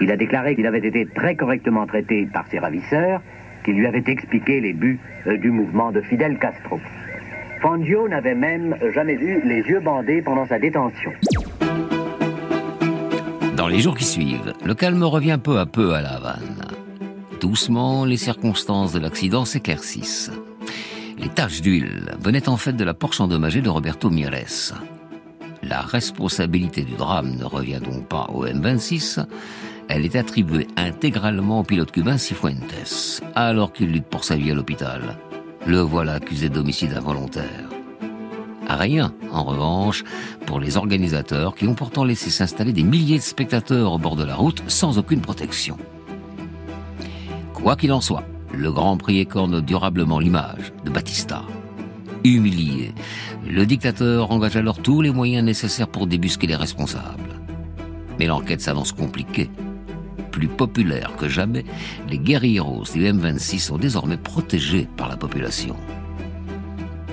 [0.00, 3.20] Il a déclaré qu'il avait été très correctement traité par ses ravisseurs,
[3.64, 6.80] qui lui avaient expliqué les buts euh, du mouvement de Fidel Castro.
[7.60, 11.12] Fangio n'avait même jamais vu les yeux bandés pendant sa détention.
[13.56, 16.51] Dans les jours qui suivent, le calme revient peu à peu à La Havane.
[17.42, 20.30] Doucement, les circonstances de l'accident s'éclaircissent.
[21.18, 24.80] Les taches d'huile venaient en fait de la Porsche endommagée de Roberto Mieres.
[25.64, 29.26] La responsabilité du drame ne revient donc pas au M26,
[29.88, 34.54] elle est attribuée intégralement au pilote cubain Cifuentes, alors qu'il lutte pour sa vie à
[34.54, 35.18] l'hôpital.
[35.66, 37.68] Le voilà accusé d'homicide involontaire.
[38.68, 40.04] Rien, en revanche,
[40.46, 44.24] pour les organisateurs qui ont pourtant laissé s'installer des milliers de spectateurs au bord de
[44.24, 45.76] la route sans aucune protection.
[47.62, 51.42] Quoi qu'il en soit, le Grand Prix écorne durablement l'image de Batista.
[52.24, 52.92] Humilié,
[53.48, 57.40] le dictateur engage alors tous les moyens nécessaires pour débusquer les responsables.
[58.18, 59.48] Mais l'enquête s'annonce compliquée.
[60.32, 61.64] Plus populaire que jamais,
[62.08, 65.76] les guerrieros du M26 sont désormais protégés par la population.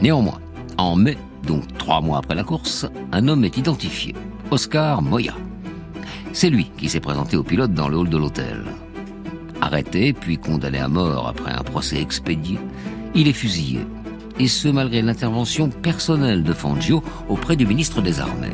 [0.02, 0.40] Néanmoins,
[0.78, 4.16] en mai, donc trois mois après la course, un homme est identifié,
[4.50, 5.36] Oscar Moya.
[6.34, 8.66] C'est lui qui s'est présenté au pilote dans le hall de l'hôtel.
[9.62, 12.58] Arrêté puis condamné à mort après un procès expédié,
[13.16, 13.80] il est fusillé.
[14.40, 18.54] Et ce malgré l'intervention personnelle de Fangio auprès du ministre des Armées.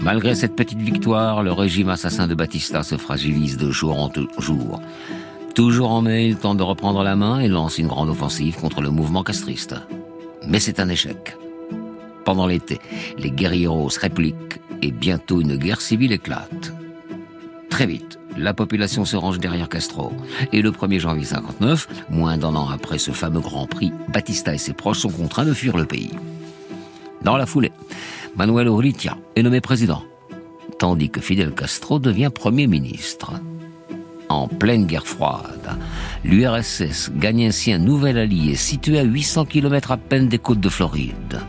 [0.00, 4.82] Malgré cette petite victoire, le régime assassin de Batista se fragilise de jour en jour.
[5.54, 8.80] Toujours en mai, il tente de reprendre la main et lance une grande offensive contre
[8.80, 9.76] le mouvement castriste.
[10.48, 11.36] Mais c'est un échec.
[12.24, 12.80] Pendant l'été,
[13.18, 16.72] les guerrieros répliquent et bientôt une guerre civile éclate.
[17.70, 20.12] Très vite, la population se range derrière Castro.
[20.52, 24.58] Et le 1er janvier 59, moins d'un an après ce fameux Grand Prix, Batista et
[24.58, 26.10] ses proches sont contraints de fuir le pays.
[27.22, 27.72] Dans la foulée,
[28.36, 30.02] Manuel Urrutia est nommé président,
[30.78, 33.32] tandis que Fidel Castro devient Premier ministre.
[34.28, 35.78] En pleine guerre froide,
[36.24, 40.70] l'URSS gagne ainsi un nouvel allié situé à 800 km à peine des côtes de
[40.70, 41.40] Floride.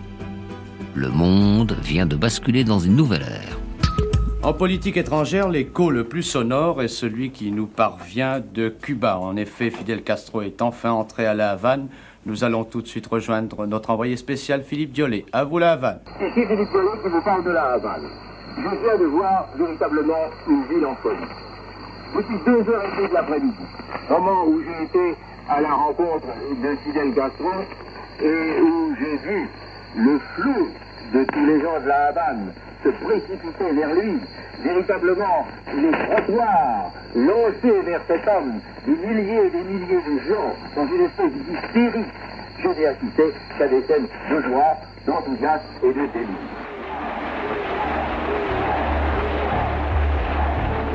[0.96, 3.58] Le monde vient de basculer dans une nouvelle ère.
[4.44, 9.18] En politique étrangère, l'écho le plus sonore est celui qui nous parvient de Cuba.
[9.18, 11.88] En effet, Fidel Castro est enfin entré à La Havane.
[12.28, 15.26] Nous allons tout de suite rejoindre notre envoyé spécial Philippe Diollet.
[15.34, 16.00] À vous La Havane.
[16.22, 18.08] Ici Philippe Diollet qui vous parle de La Havane.
[18.58, 21.18] Je viens de voir véritablement une ville en folie.
[22.16, 23.64] Depuis deux heures et demie de l'après-midi,
[24.12, 25.18] moment où j'ai été
[25.50, 26.28] à la rencontre
[26.62, 27.50] de Fidel Castro
[28.22, 29.50] et où j'ai vu
[29.96, 30.68] le flou
[31.14, 32.52] de tous les gens de la Havane
[32.84, 34.20] se précipiter vers lui,
[34.64, 35.46] véritablement
[35.76, 41.06] les trottoirs lancés vers cet homme, des milliers et des milliers de gens dans une
[41.06, 42.06] espèce d'hystérie.
[42.62, 43.24] Je n'ai assisté
[43.58, 46.54] qu'à des scènes de joie, d'enthousiasme et de délice.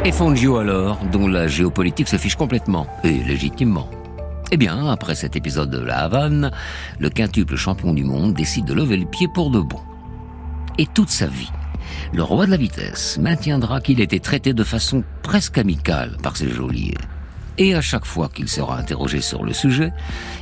[0.05, 3.89] Et Fangio alors, dont la géopolitique se fiche complètement, et légitimement.
[4.51, 6.51] Eh bien, après cet épisode de la Havane,
[6.99, 9.81] le quintuple champion du monde décide de lever le pied pour de bon.
[10.79, 11.51] Et toute sa vie,
[12.13, 16.49] le roi de la vitesse maintiendra qu'il était traité de façon presque amicale par ses
[16.49, 16.95] geôliers.
[17.59, 19.93] Et à chaque fois qu'il sera interrogé sur le sujet,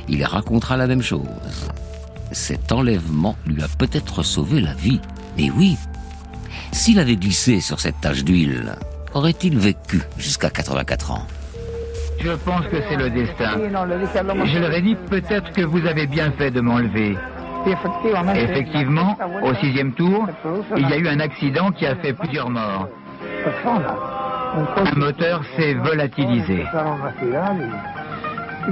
[0.07, 1.25] il racontera la même chose.
[2.31, 5.01] Cet enlèvement lui a peut-être sauvé la vie.
[5.39, 5.75] Et oui,
[6.71, 8.75] s'il avait glissé sur cette tache d'huile,
[9.15, 11.27] aurait-il vécu jusqu'à 84 ans?
[12.19, 13.57] Je pense que c'est le destin.
[14.45, 17.17] Je leur ai dit peut-être que vous avez bien fait de m'enlever.
[18.35, 20.27] Effectivement, au sixième tour,
[20.75, 22.87] il y a eu un accident qui a fait plusieurs morts.
[24.77, 26.65] Un moteur s'est volatilisé.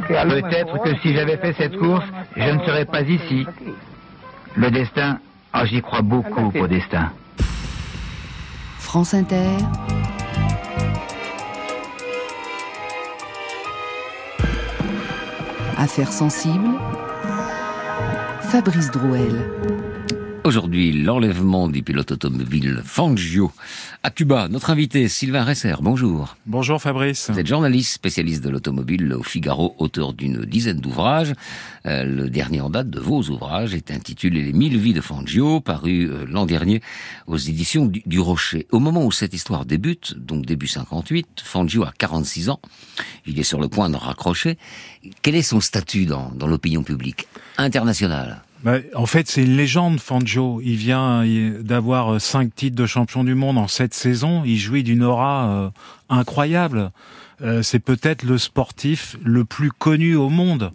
[0.08, 2.06] Peut-être que si j'avais fait cette course,
[2.36, 3.46] je ne serais pas ici.
[4.56, 5.20] Le destin,
[5.52, 7.12] ah, j'y crois beaucoup au destin.
[8.80, 9.58] France Inter.
[15.78, 16.70] Affaires sensibles.
[18.46, 19.95] Fabrice Drouel.
[20.46, 23.52] Aujourd'hui, l'enlèvement du pilote automobile Fangio
[24.04, 24.48] à Cuba.
[24.48, 26.38] Notre invité, Sylvain Resser, bonjour.
[26.46, 27.32] Bonjour Fabrice.
[27.32, 31.34] Vous êtes journaliste spécialiste de l'automobile au Figaro, auteur d'une dizaine d'ouvrages.
[31.88, 35.62] Euh, le dernier en date de vos ouvrages est intitulé Les mille vies de Fangio,
[35.62, 36.80] paru euh, l'an dernier
[37.26, 38.68] aux éditions du, du, Rocher.
[38.72, 42.60] Au moment où cette histoire débute, donc début 58, Fangio a 46 ans.
[43.26, 44.60] Il est sur le point de raccrocher.
[45.24, 47.28] Quel est son statut dans, dans l'opinion publique
[47.58, 48.45] internationale?
[48.66, 50.60] Bah, en fait, c'est une légende, Fangio.
[50.64, 51.24] Il vient
[51.62, 54.44] d'avoir cinq titres de champion du monde en sept saisons.
[54.44, 55.70] Il jouit d'une aura euh,
[56.10, 56.92] incroyable.
[57.42, 60.72] Euh, c'est peut-être le sportif le plus connu au monde.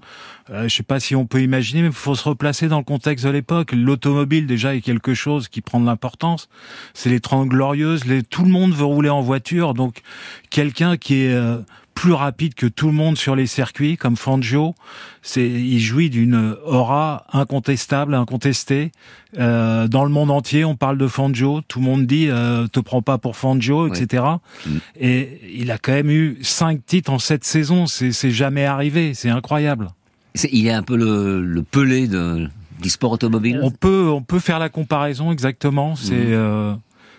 [0.50, 2.84] Euh, je sais pas si on peut imaginer, mais il faut se replacer dans le
[2.84, 3.72] contexte de l'époque.
[3.72, 6.48] L'automobile déjà est quelque chose qui prend de l'importance.
[6.92, 8.04] C'est les Trente Glorieuses.
[8.04, 8.22] Les...
[8.22, 10.02] Tout le monde veut rouler en voiture, donc
[10.50, 11.58] quelqu'un qui est euh,
[11.94, 14.74] plus rapide que tout le monde sur les circuits, comme Fangio.
[15.22, 18.90] C'est, il jouit d'une aura incontestable, incontestée.
[19.38, 21.60] Euh, dans le monde entier, on parle de Fangio.
[21.68, 24.24] Tout le monde dit, euh, te prends pas pour Fangio, etc.
[24.66, 24.70] Mm.
[24.98, 27.86] Et il a quand même eu cinq titres en sept saisons.
[27.86, 29.12] C'est, c'est jamais arrivé.
[29.14, 29.88] C'est incroyable.
[30.34, 32.48] C'est, il est un peu le, le pelé de,
[32.80, 33.60] du sport automobile.
[33.62, 35.96] On peut, on peut faire la comparaison exactement.
[35.96, 36.32] C'est, Mm.
[36.32, 36.74] euh,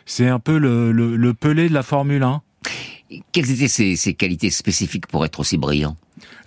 [0.05, 2.41] c'est un peu le, le, le pelé de la Formule 1.
[3.31, 5.95] Quelles étaient ses, ses qualités spécifiques pour être aussi brillant?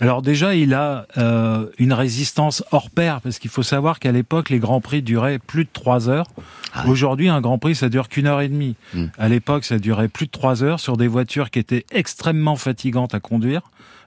[0.01, 4.51] Alors déjà, il a euh, une résistance hors pair, parce qu'il faut savoir qu'à l'époque,
[4.51, 6.27] les Grands Prix duraient plus de trois heures.
[6.73, 6.87] Ah.
[6.89, 8.77] Aujourd'hui, un Grand Prix, ça dure qu'une heure et demie.
[8.93, 9.07] Mm.
[9.19, 13.15] À l'époque, ça durait plus de trois heures sur des voitures qui étaient extrêmement fatigantes
[13.15, 13.63] à conduire,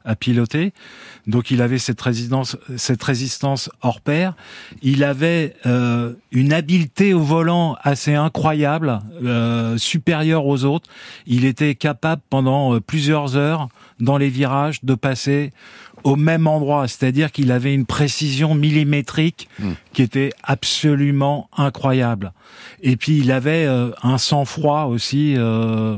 [0.07, 0.73] à piloter.
[1.27, 4.33] Donc, il avait cette résistance, cette résistance hors pair.
[4.81, 10.89] Il avait euh, une habileté au volant assez incroyable, euh, supérieure aux autres.
[11.27, 13.67] Il était capable pendant euh, plusieurs heures
[13.99, 15.51] dans les virages de passer
[16.03, 19.71] au même endroit, c'est-à-dire qu'il avait une précision millimétrique Mm.
[19.93, 22.33] qui était absolument incroyable.
[22.81, 25.97] Et puis il avait euh, un sang-froid aussi euh,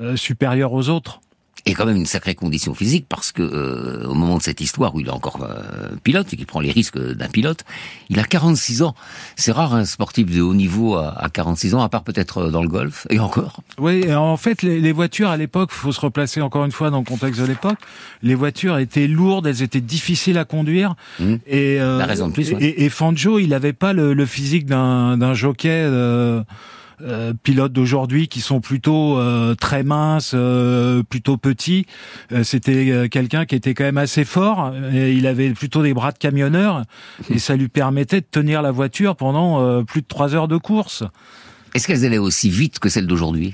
[0.00, 1.20] euh, supérieur aux autres.
[1.68, 4.94] Et quand même une sacrée condition physique parce que euh, au moment de cette histoire
[4.94, 7.64] où il est encore euh, pilote et qu'il prend les risques d'un pilote,
[8.08, 8.94] il a 46 ans.
[9.34, 12.50] C'est rare un sportif de haut niveau à, à 46 ans, à part peut-être euh,
[12.50, 13.62] dans le golf et encore.
[13.78, 16.90] Oui, et en fait, les, les voitures à l'époque, faut se replacer encore une fois
[16.90, 17.78] dans le contexte de l'époque.
[18.22, 20.94] Les voitures étaient lourdes, elles étaient difficiles à conduire.
[21.18, 21.34] Mmh.
[21.48, 22.62] Et euh, La raison de plus, ouais.
[22.62, 25.90] Et, et Fangio, il avait pas le, le physique d'un d'un jockey.
[27.02, 31.86] Euh, pilotes d'aujourd'hui qui sont plutôt euh, très minces, euh, plutôt petits.
[32.32, 34.72] Euh, C'était quelqu'un qui était quand même assez fort.
[34.92, 36.82] Et il avait plutôt des bras de camionneur
[37.30, 40.56] et ça lui permettait de tenir la voiture pendant euh, plus de trois heures de
[40.56, 41.04] course.
[41.74, 43.52] Est-ce qu'elles allaient aussi vite que celles d'aujourd'hui?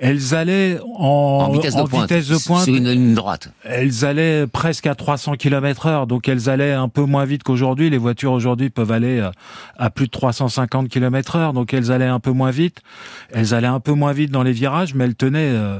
[0.00, 2.64] Elles allaient en, En vitesse de en pointe, vitesse de pointe.
[2.64, 3.52] sur une ligne droite.
[3.64, 7.90] Elles allaient presque à 300 km heure, donc elles allaient un peu moins vite qu'aujourd'hui.
[7.90, 9.30] Les voitures aujourd'hui peuvent aller euh,
[9.76, 12.80] à plus de 350 km heure, donc elles allaient un peu moins vite.
[13.30, 15.78] Elles allaient un peu moins vite dans les virages, mais elles tenaient euh,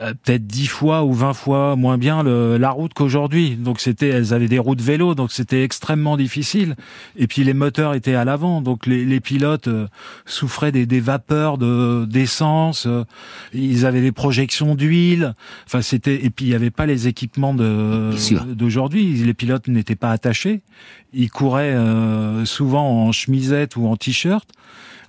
[0.00, 3.50] peut-être 10 fois ou 20 fois moins bien le- la route qu'aujourd'hui.
[3.56, 6.74] Donc c'était, elles avaient des routes vélo, donc c'était extrêmement difficile.
[7.16, 9.86] Et puis les moteurs étaient à l'avant, donc les, les pilotes euh,
[10.26, 12.86] souffraient des, des vapeurs de d'essence.
[12.86, 13.04] euh,
[13.52, 15.34] ils avaient des projections d'huile.
[15.66, 18.10] Enfin c'était, et puis il n'y avait pas les équipements de
[18.54, 19.12] d'aujourd'hui.
[19.14, 20.62] Les pilotes n'étaient pas attachés.
[21.12, 24.48] Ils couraient euh, souvent en chemisette ou en t-shirt.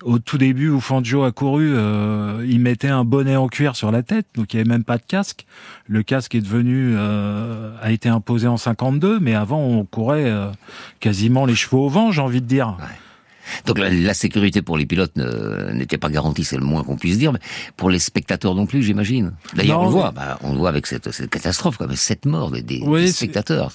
[0.04, 3.92] Au tout début où Fangio a couru, euh, il mettait un bonnet en cuir sur
[3.92, 5.46] la tête, donc il n'y avait même pas de casque.
[5.88, 10.50] Le casque est devenu euh, a été imposé en 52, mais avant on courait euh,
[11.00, 12.78] quasiment les chevaux au vent, j'ai envie de dire.
[13.66, 16.96] Donc la, la sécurité pour les pilotes ne- n'était pas garantie, c'est le moins qu'on
[16.98, 17.40] puisse dire, mais
[17.78, 19.32] pour les spectateurs non plus, j'imagine.
[19.56, 22.26] D'ailleurs, on le voit, bah, on le voit avec cette, cette catastrophe, quoi, mais sept
[22.26, 23.72] morts des, des- Oui, des spectateurs.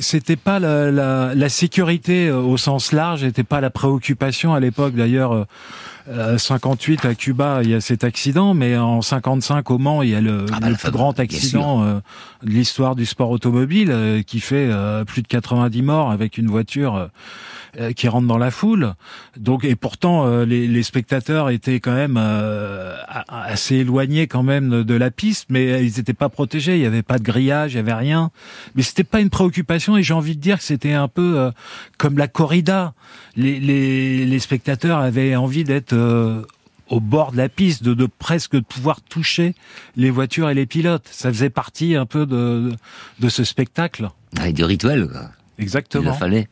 [0.00, 4.60] C'était pas la, la, la sécurité euh, au sens large, n'était pas la préoccupation à
[4.60, 4.94] l'époque.
[4.94, 5.44] D'ailleurs, euh,
[6.08, 10.10] euh, 58 à Cuba, il y a cet accident, mais en 55 au Mans, il
[10.10, 11.94] y a le, Ah bah, le plus grand accident euh,
[12.44, 16.46] de l'histoire du sport automobile, euh, qui fait euh, plus de 90 morts avec une
[16.46, 17.08] voiture.
[17.78, 18.94] Euh, qui rentre dans la foule.
[19.36, 22.96] Donc et pourtant euh, les, les spectateurs étaient quand même euh,
[23.28, 26.76] assez éloignés quand même de, la piste, mais ils n'étaient pas protégés.
[26.76, 28.30] Il n'y avait pas de grillage, il y avait rien.
[28.74, 31.50] Mais c'était pas une préoccupation et j'ai envie de dire que c'était un peu euh,
[31.98, 32.94] comme la corrida.
[33.36, 35.94] Les, les, les spectateurs avaient envie d'être
[36.88, 39.54] au bord de la piste, de, de presque pouvoir toucher
[39.96, 41.08] les voitures et les pilotes.
[41.10, 42.72] Ça faisait partie un peu de,
[43.20, 44.08] de ce spectacle.
[44.44, 45.30] Et du rituel, quoi.
[45.58, 46.04] Exactement.
[46.04, 46.48] Il le fallait.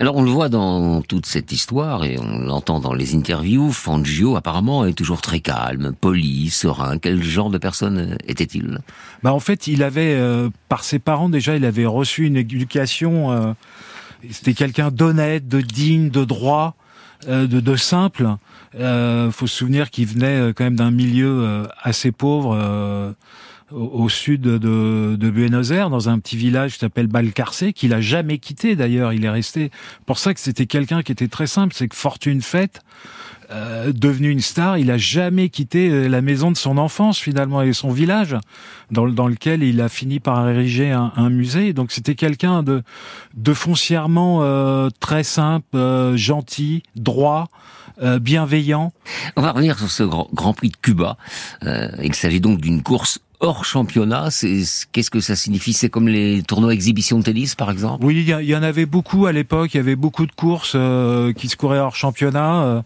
[0.00, 4.34] Alors on le voit dans toute cette histoire et on l'entend dans les interviews, Fangio
[4.36, 6.98] apparemment est toujours très calme, poli, serein.
[6.98, 8.80] Quel genre de personne était-il?
[9.22, 13.30] Bah en fait, il avait euh, par ses parents déjà, il avait reçu une éducation.
[13.30, 13.52] euh,
[14.30, 16.74] C'était quelqu'un d'honnête, de digne, de droit,
[17.28, 18.28] euh, de, de simple.
[18.76, 22.58] Euh, faut se souvenir qu'il venait euh, quand même d'un milieu euh, assez pauvre.
[23.74, 28.00] Au, sud de, de Buenos Aires, dans un petit village qui s'appelle Balcarce, qu'il a
[28.00, 29.12] jamais quitté d'ailleurs.
[29.12, 29.70] Il est resté.
[30.06, 31.74] Pour ça que c'était quelqu'un qui était très simple.
[31.76, 32.82] C'est que fortune faite,
[33.50, 37.62] euh, devenu une star, il a jamais quitté euh, la maison de son enfance finalement
[37.62, 38.36] et son village
[38.90, 41.72] dans, dans lequel il a fini par ériger un, un musée.
[41.72, 42.82] Donc c'était quelqu'un de,
[43.34, 47.48] de foncièrement euh, très simple, euh, gentil, droit,
[48.02, 48.92] euh, bienveillant.
[49.36, 51.16] On va revenir sur ce grand, Grand Prix de Cuba.
[51.64, 54.28] Euh, il s'agit donc d'une course hors championnat.
[54.92, 55.74] Qu'est-ce que ça signifie?
[55.74, 58.04] C'est comme les tournois exhibition de tennis, par exemple?
[58.04, 59.74] Oui, il y, en avait beaucoup à l'époque.
[59.74, 62.82] Il y avait beaucoup de courses euh, qui se couraient hors championnat euh,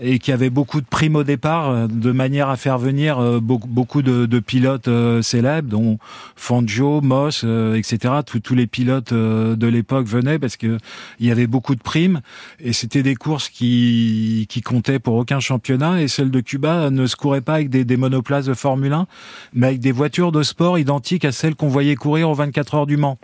[0.00, 4.02] et qui avaient beaucoup de primes au départ, euh, de manière à faire venir beaucoup,
[4.02, 4.90] de, pilotes
[5.22, 5.98] célèbres, dont
[6.36, 7.44] Fangio, Moss,
[7.74, 8.14] etc.
[8.24, 10.76] Tous- les pilotes de l'époque venaient parce que
[11.20, 12.20] il y avait beaucoup de primes
[12.60, 16.02] et c'était des courses qui qui comptaient pour aucun championnat.
[16.02, 19.06] Et celle de Cuba ne se courait pas avec des, des monoplaces de Formule 1,
[19.54, 22.86] mais avec des voitures de sport identiques à celles qu'on voyait courir aux 24 heures
[22.86, 23.18] du Mans.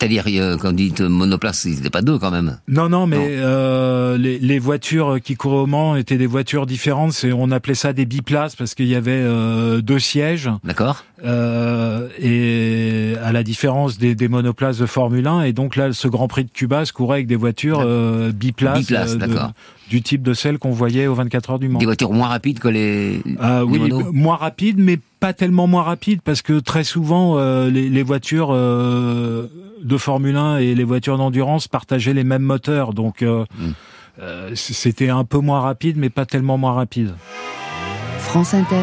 [0.00, 2.58] C'est-à-dire, euh, quand on dit euh, monoplace, ils n'étaient pas deux quand même.
[2.68, 7.24] Non, non, mais Euh, les, les voitures qui couraient au Mans étaient des voitures différentes.
[7.34, 10.48] On appelait ça des biplaces parce qu'il y avait euh, deux sièges.
[10.62, 11.04] D'accord.
[11.24, 16.06] Euh, et à la différence des, des monoplaces de Formule 1, et donc là, ce
[16.06, 17.84] Grand Prix de Cuba se courait avec des voitures
[18.32, 19.50] biplaces, Biplaces, euh, de- d'accord.
[19.88, 21.78] Du type de celles qu'on voyait aux 24 heures du Mans.
[21.78, 25.66] Des voitures moins rapides que les, Ah les oui, monos moins rapide, mais pas tellement
[25.66, 29.46] moins rapide parce que très souvent euh, les, les voitures euh,
[29.82, 33.72] de Formule 1 et les voitures d'endurance partageaient les mêmes moteurs, donc euh, Hmm.
[34.20, 37.14] euh, c'était un peu moins rapide, mais pas tellement moins rapide.
[38.18, 38.76] France Inter,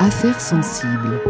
[0.00, 1.20] Affaires sensibles.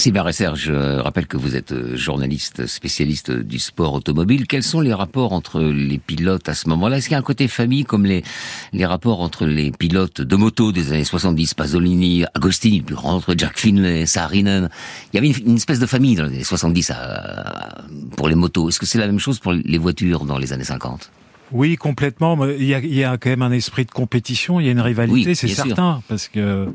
[0.00, 4.46] Sylvain Resser, je rappelle que vous êtes euh, journaliste spécialiste du sport automobile.
[4.46, 6.96] Quels sont les rapports entre les pilotes à ce moment-là?
[6.96, 8.24] Est-ce qu'il y a un côté famille comme les,
[8.72, 13.14] les rapports entre les pilotes de moto des années 70, Pasolini, Agostini, le plus grand
[13.14, 14.70] entre Jack Finlay, Saarinen?
[15.12, 17.84] Il y avait une, une espèce de famille dans les années 70 à-
[18.16, 18.70] pour les motos.
[18.70, 21.10] Est-ce que c'est la même chose pour les voitures dans les années 50
[21.52, 22.42] Oui, complètement.
[22.46, 24.72] Il y, a, il y a quand même un esprit de compétition, il y a
[24.72, 25.66] une rivalité, Oui, c'est sûr.
[25.66, 26.68] certain, parce que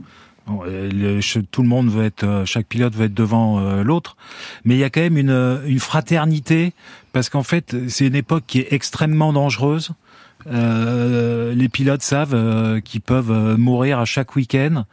[0.49, 1.21] euh,
[1.51, 4.15] tout le monde veut être, euh, chaque pilote veut être devant euh, l'autre,
[4.63, 6.73] mais il y a quand même une, euh, une fraternité,
[7.13, 9.91] parce qu'en fait, c'est une époque qui est extrêmement dangereuse.
[10.47, 14.85] Euh, les pilotes savent euh, qu'ils peuvent mourir à chaque week-end,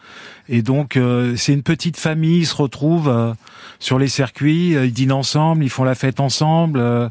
[0.49, 0.99] et donc
[1.37, 2.41] c'est une petite famille.
[2.41, 3.35] Ils se retrouvent
[3.79, 7.11] sur les circuits, ils dînent ensemble, ils font la fête ensemble.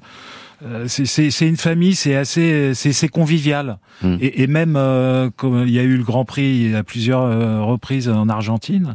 [0.63, 3.77] Euh, c'est- une famille, c'est assez, c'est convivial.
[4.03, 4.17] Hmm.
[4.21, 7.61] Et, et même euh, comme il y a eu le Grand Prix à plusieurs euh,
[7.61, 8.93] reprises en Argentine,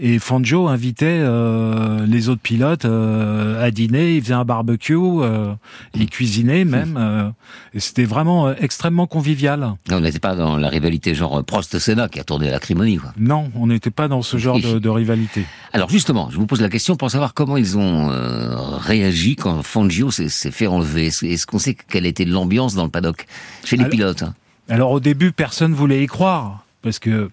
[0.00, 5.52] et Fangio invitait euh, les autres pilotes euh, à dîner, il faisait un barbecue, euh,
[5.94, 7.28] il cuisinait même, euh,
[7.74, 9.74] et c'était vraiment euh, extrêmement convivial.
[9.90, 13.12] On n'était pas dans la rivalité genre Prost-Senna qui a tourné à l'acrimonie, quoi.
[13.18, 15.44] Non, on n'était pas dans ce genre de, de rivalité.
[15.72, 19.62] Alors justement, je vous pose la question pour savoir comment ils ont euh, réagi quand
[19.62, 21.06] Fangio s'est fait enlever.
[21.06, 23.26] Est-ce est-ce qu'on sait quelle était l'ambiance dans le paddock
[23.64, 24.34] chez les Alors- pilotes hein?
[24.70, 27.30] Alors au début, personne voulait y croire parce que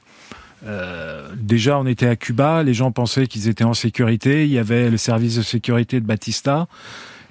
[0.65, 4.59] euh, déjà on était à Cuba, les gens pensaient qu'ils étaient en sécurité, il y
[4.59, 6.67] avait le service de sécurité de Batista.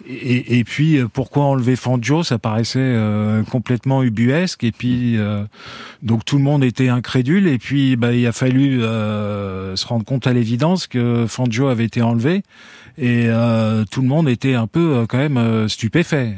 [0.06, 2.22] Et, puis euh, pourquoi enlever Fangio?
[2.22, 4.62] Ça paraissait euh, complètement ubuesque.
[4.64, 5.44] Et puis euh,
[6.02, 7.48] donc tout le monde était incrédule.
[7.48, 11.84] Et puis bah, il a fallu euh, se rendre compte à l'évidence que Fangio avait
[11.84, 12.42] été enlevé.
[12.96, 13.28] Et
[13.90, 16.36] tout le monde était un peu quand même stupéfait.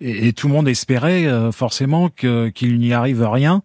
[0.00, 3.62] Et, et tout le monde espérait forcément qu'il n'y arrive rien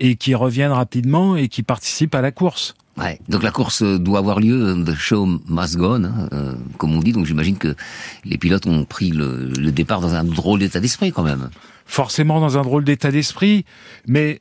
[0.00, 2.74] et qu'il revienne rapidement et qu'il participe à la course.
[2.96, 3.20] Ouais.
[3.28, 6.96] Donc la course euh, doit avoir lieu, the show must go on, hein, euh, comme
[6.96, 7.12] on dit.
[7.12, 7.76] Donc j'imagine que
[8.24, 11.48] les pilotes ont pris le, le départ dans un drôle d'état d'esprit quand même.
[11.86, 13.64] Forcément dans un drôle d'état d'esprit,
[14.06, 14.40] mais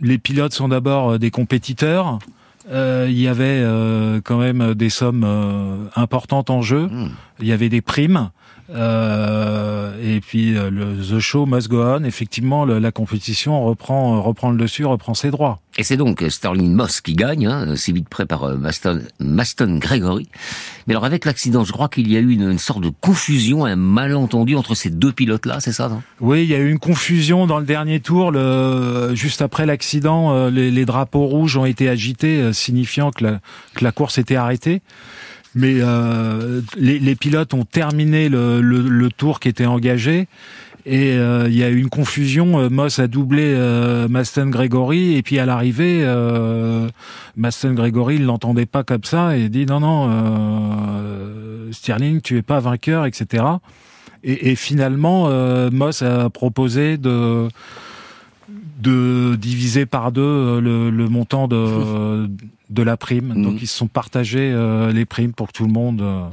[0.00, 2.18] les pilotes sont d'abord euh, des compétiteurs.
[2.70, 6.88] Euh, il y avait euh, quand même des sommes euh, importantes en jeu.
[7.40, 8.30] Il y avait des primes.
[8.74, 12.04] Euh, et puis euh, le The Show must go on.
[12.04, 15.60] Effectivement, le- la compétition reprend reprend le dessus, reprend ses droits.
[15.76, 19.02] Et c'est donc euh, Sterling Moss qui gagne, hein, si vite près par euh, Maston,
[19.20, 20.28] Maston Gregory.
[20.86, 23.64] Mais alors avec l'accident, je crois qu'il y a eu une, une sorte de confusion,
[23.64, 26.02] un malentendu entre ces deux pilotes-là, c'est ça non?
[26.20, 28.30] Oui, il y a eu une confusion dans le dernier tour.
[28.30, 33.24] Le, juste après l'accident, euh, les, les drapeaux rouges ont été agités, euh, signifiant que
[33.24, 33.40] la,
[33.74, 34.82] que la course était arrêtée.
[35.54, 40.26] Mais euh, les, les pilotes ont terminé le, le, le tour qui était engagé.
[40.86, 42.58] Et euh, il y a eu une confusion.
[42.60, 46.88] Euh, Moss a doublé euh, Maston Gregory et puis à l'arrivée, euh,
[47.36, 52.42] Maston Gregory il l'entendait pas comme ça et dit non non, euh, Stirling tu es
[52.42, 53.44] pas vainqueur, etc.
[54.22, 55.28] Et, et finalement,
[55.70, 57.48] Moss a proposé de
[58.78, 62.28] de diviser par deux euh, le, le montant de
[62.70, 63.42] de la prime.
[63.42, 66.26] Donc ils se sont partagés euh, les primes pour que tout le monde euh,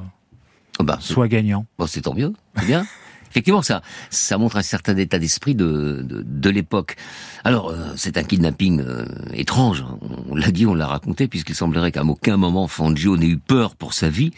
[0.79, 1.65] bah, soit gagnant.
[1.77, 2.85] Bon, c'est tant mieux, c'est bien.
[3.31, 6.97] Effectivement, ça, ça montre un certain état d'esprit de, de, de l'époque.
[7.45, 9.85] Alors, euh, c'est un kidnapping euh, étrange.
[10.29, 13.77] On l'a dit, on l'a raconté, puisqu'il semblerait qu'à aucun moment Fangio n'ait eu peur
[13.77, 14.31] pour sa vie.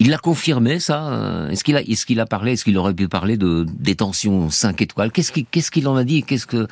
[0.00, 2.94] Il l'a confirmé, ça euh, Est-ce qu'il a, est-ce qu'il a parlé Est-ce qu'il aurait
[2.94, 5.10] pu parler de détention 5 étoiles?
[5.10, 6.22] Qu'est-ce qu'il, en a dit?
[6.22, 6.68] Qu'est-ce que,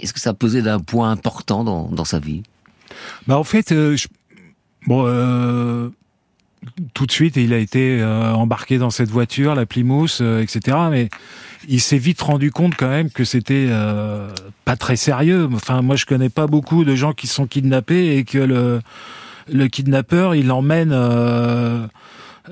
[0.00, 2.42] est-ce que ça pesait d'un point important dans, dans sa vie?
[3.26, 4.08] Bah en fait, euh, je-
[4.86, 5.88] bon, euh,
[6.92, 10.76] tout de suite, il a été euh, embarqué dans cette voiture, la Plymouth, euh, etc.
[10.90, 11.08] Mais
[11.66, 14.28] il s'est vite rendu compte quand même que c'était euh,
[14.66, 15.48] pas très sérieux.
[15.54, 18.80] Enfin, moi, je connais pas beaucoup de gens qui sont kidnappés et que le
[19.50, 21.86] le kidnappeur, il emmène euh,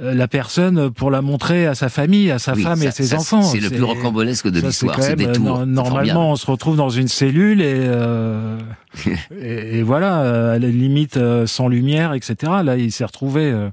[0.00, 3.04] la personne pour la montrer à sa famille, à sa Oui, femme ça- et ses
[3.08, 3.42] ça, enfants.
[3.42, 5.70] c'est le plus rocambolesque de l'histoire, euh, C'est no- formidable.
[5.70, 8.58] Normalement, on se retrouve dans une cellule et, euh,
[9.40, 12.52] et, et voilà, euh, à la limite euh, sans lumière, etc.
[12.64, 13.68] Là, il s'est retrouvé euh,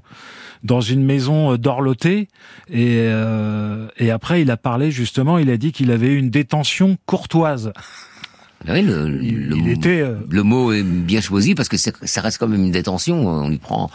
[0.64, 2.26] dans une maison euh, dorlotée
[2.68, 5.38] et, euh, et après, il a parlé justement.
[5.38, 7.72] Il a dit qu'il avait eu une détention courtoise.
[8.68, 12.48] Oui, le, le, était, euh, le mot est bien choisi parce que ça reste quand
[12.48, 13.26] même une détention.
[13.26, 13.88] On lui prend,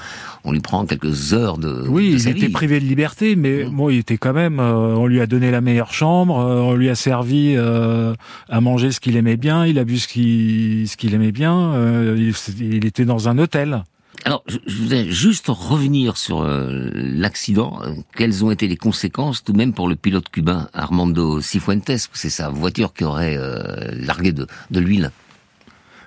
[0.45, 1.86] on lui prend quelques heures de.
[1.89, 2.51] Oui, de il sa était vie.
[2.53, 3.76] privé de liberté, mais Mmh.
[3.76, 4.59] bon, il était quand même.
[4.61, 8.14] euh, on lui a donné la meilleure chambre, euh, on lui a servi euh,
[8.49, 11.74] à manger ce qu'il aimait bien, il a bu ce qu'il ce qu'il aimait bien.
[11.74, 12.34] euh, il,
[12.66, 13.84] il était dans un hôtel.
[14.26, 17.80] Alors, je, voudrais juste revenir sur euh, l'accident.
[17.84, 21.92] Euh, Quelles ont été les conséquences, tout de même, pour le pilote cubain Armando Cifuentes?
[22.14, 25.12] C'est sa voiture qui aurait euh, largué de, de l'huile.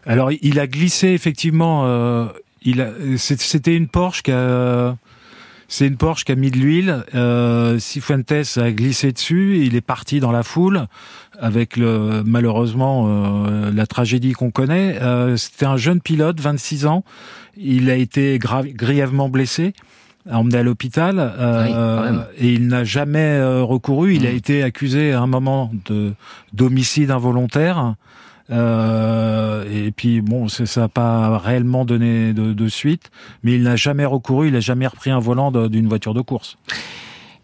[0.06, 1.82] Alors, il a glissé effectivement.
[1.86, 2.26] euh,
[2.62, 4.96] il a, c'était une Porsche qui a.
[5.68, 7.04] C'est une Porsche qui a mis de l'huile.
[7.16, 9.58] Euh, Cifuentes a glissé dessus.
[9.64, 10.86] Il est parti dans la foule
[11.40, 14.96] avec le malheureusement euh, la tragédie qu'on connaît.
[15.02, 17.02] Euh, C'était un jeune pilote, 26 ans.
[17.56, 19.72] Il a été grièvement blessé,
[20.30, 24.14] emmené à l'hôpital euh, Oui, et il n'a jamais euh, recouru.
[24.14, 26.12] Il a été accusé à un moment de
[26.52, 27.94] d'homicide involontaire.
[28.50, 33.10] Euh, et puis bon, ça n'a pas réellement donné de, de suite,
[33.42, 36.56] mais il n'a jamais recouru, il n'a jamais repris un volant d'une voiture de course.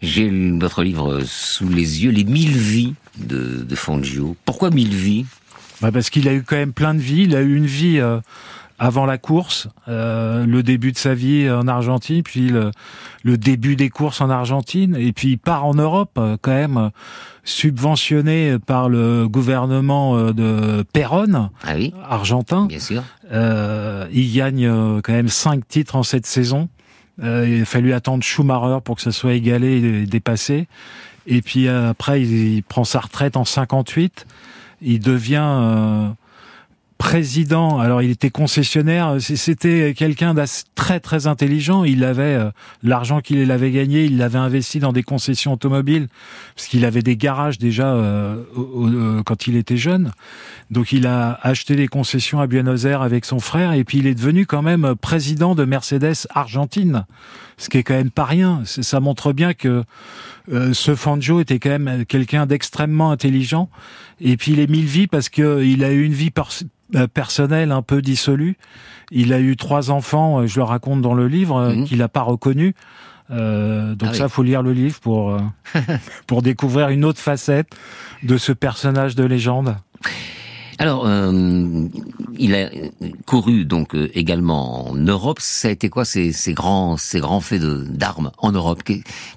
[0.00, 4.36] J'ai votre livre sous les yeux, Les mille vies de, de Fangio.
[4.44, 5.26] Pourquoi mille vies?
[5.80, 7.22] Bah parce qu'il a eu quand même plein de vies.
[7.22, 8.20] Il a eu une vie euh,
[8.82, 12.72] avant la course, euh, le début de sa vie en Argentine, puis le,
[13.22, 16.90] le, début des courses en Argentine, et puis il part en Europe euh, quand même
[17.44, 22.66] subventionné par le gouvernement euh, de Perón, ah oui, argentin.
[22.66, 23.04] Bien sûr.
[23.30, 24.68] Euh, il gagne
[25.02, 26.68] quand même cinq titres en cette saison.
[27.22, 30.66] Euh, il a fallu attendre Schumacher pour que ça soit égalé et dépassé.
[31.28, 34.26] Et puis après, il, il prend sa retraite en 58.
[34.80, 36.10] Il devient
[37.02, 37.80] président.
[37.80, 39.16] Alors il était concessionnaire.
[39.18, 40.44] C'était quelqu'un de
[40.76, 41.82] très très intelligent.
[41.82, 42.50] Il avait euh,
[42.84, 46.06] l'argent qu'il avait gagné, il l'avait investi dans des concessions automobiles
[46.54, 50.12] parce qu'il avait des garages déjà euh, euh, quand il était jeune.
[50.70, 54.06] Donc il a acheté des concessions à Buenos Aires avec son frère et puis il
[54.06, 57.04] est devenu quand même président de Mercedes Argentine,
[57.56, 58.62] ce qui est quand même pas rien.
[58.64, 59.82] Ça montre bien que
[60.48, 63.70] ce Fangio était quand même quelqu'un d'extrêmement intelligent.
[64.20, 66.66] Et puis il est mille vies parce que il a eu une vie euh,
[67.12, 68.56] personnel un peu dissolu.
[69.14, 71.84] Il a eu trois enfants, euh, je le raconte dans le livre, euh, mhm.
[71.84, 72.74] qu'il n'a pas reconnu.
[73.30, 75.38] Euh, donc ah ça, faut lire le livre pour
[76.26, 77.68] pour découvrir une autre facette
[78.22, 79.76] de ce personnage de légende.
[80.78, 81.88] Alors, euh,
[82.38, 82.68] il a
[83.26, 85.38] couru donc également en Europe.
[85.40, 88.82] Ça a été quoi ces, ces grands ces grands faits d'armes en Europe?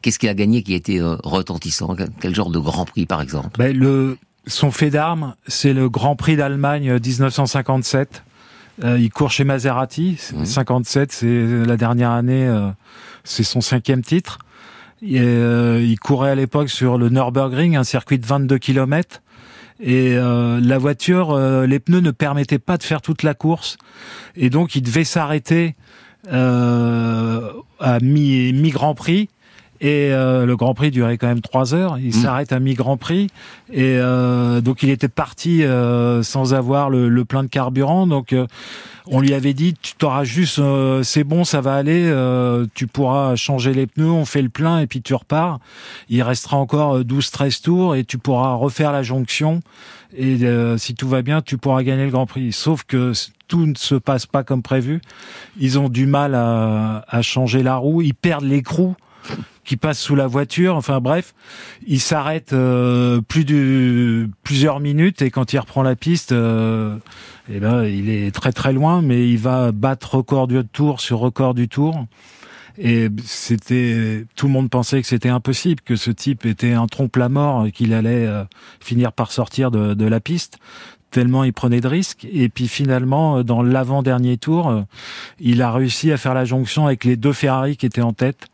[0.01, 1.95] Qu'est-ce qu'il a gagné qui a été retentissant?
[2.19, 3.59] Quel genre de Grand Prix, par exemple?
[3.59, 4.17] Ben, le
[4.47, 8.23] son fait d'armes, c'est le Grand Prix d'Allemagne 1957.
[8.83, 10.17] Euh, euh, il court chez Maserati.
[10.43, 12.69] 57, c'est la dernière année, euh,
[13.23, 14.39] c'est son cinquième titre.
[15.01, 19.21] il courait à l'époque sur le Nürburgring, un circuit de 22 km.
[19.81, 23.77] Et la voiture, les pneus ne permettaient pas de faire toute la course.
[24.35, 25.75] Et donc, il devait s'arrêter
[26.31, 29.29] à mi-Grand Prix
[29.81, 31.97] et euh, le Grand Prix durait quand même trois heures.
[31.99, 32.11] Il mm.
[32.13, 33.27] s'arrête à mi-Grand Prix.
[33.71, 38.07] Et euh, donc il était parti euh, sans avoir le, le, plein de carburant.
[38.07, 38.33] Donc
[39.07, 40.61] on lui avait dit, tu t'auras juste,
[41.03, 42.11] c'est bon, ça va aller,
[42.73, 45.59] tu pourras changer les pneus, on fait le plein et puis tu repars.
[46.09, 49.61] Il restera encore 12-13 tours et tu pourras refaire la jonction.
[50.17, 50.39] Et
[50.77, 52.51] si tout va bien, tu pourras gagner le Grand Prix.
[52.51, 53.11] Sauf que
[53.47, 55.01] tout ne se passe pas comme prévu.
[55.59, 58.95] Ils ont du mal à, à changer la roue, ils perdent l'écrou
[59.65, 60.75] qui passe sous la voiture.
[60.75, 61.33] Enfin bref,
[61.85, 63.19] il s'arrête euh,
[64.43, 66.95] plusieurs minutes et quand il reprend la piste, euh,
[67.51, 71.19] eh ben il est très très loin, mais il va battre record du tour sur
[71.19, 72.05] record du tour.
[72.77, 77.15] Et c'était tout le monde pensait que c'était impossible, que ce type était un trompe
[77.15, 78.43] la mort, qu'il allait euh,
[78.81, 80.59] finir par sortir de, de la piste
[81.11, 82.27] tellement il prenait de risques.
[82.29, 84.83] Et puis finalement, dans l'avant-dernier tour,
[85.39, 88.49] il a réussi à faire la jonction avec les deux Ferrari qui étaient en tête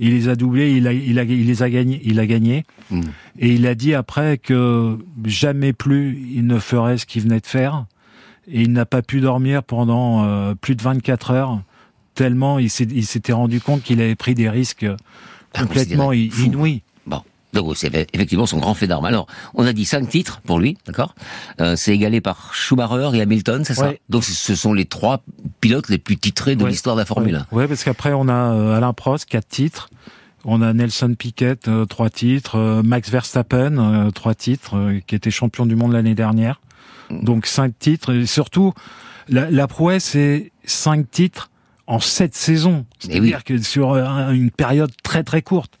[0.00, 2.64] il les a doublés, il, a, il, a, il les a gagnés, il a gagné.
[2.90, 3.02] Hmm.
[3.38, 7.46] Et il a dit après que jamais plus il ne ferait ce qu'il venait de
[7.46, 7.84] faire.
[8.48, 11.62] Et il n'a pas pu dormir pendant euh, plus de 24 heures,
[12.14, 14.86] tellement il s'était rendu compte qu'il avait pris des risques
[15.54, 16.82] complètement inouïs.
[17.52, 19.04] Donc c'est effectivement son grand fait d'armes.
[19.04, 21.14] Alors, on a dit cinq titres pour lui, d'accord?
[21.60, 23.92] Euh, C'est égalé par Schumacher et Hamilton, c'est ça?
[24.08, 25.22] Donc ce sont les trois
[25.60, 27.46] pilotes les plus titrés de l'histoire de la Formule 1.
[27.52, 29.90] Oui, parce qu'après on a euh, Alain Prost, quatre titres.
[30.44, 32.56] On a Nelson Piquet, euh, trois titres.
[32.56, 36.60] Euh, Max Verstappen, trois titres, qui était champion du monde l'année dernière.
[37.10, 37.24] Mm.
[37.24, 38.14] Donc cinq titres.
[38.14, 38.72] Et surtout,
[39.28, 41.50] la, la prouesse, c'est cinq titres
[41.86, 42.86] en sept saisons.
[43.00, 45.79] C'est-à-dire que sur une période très très courte.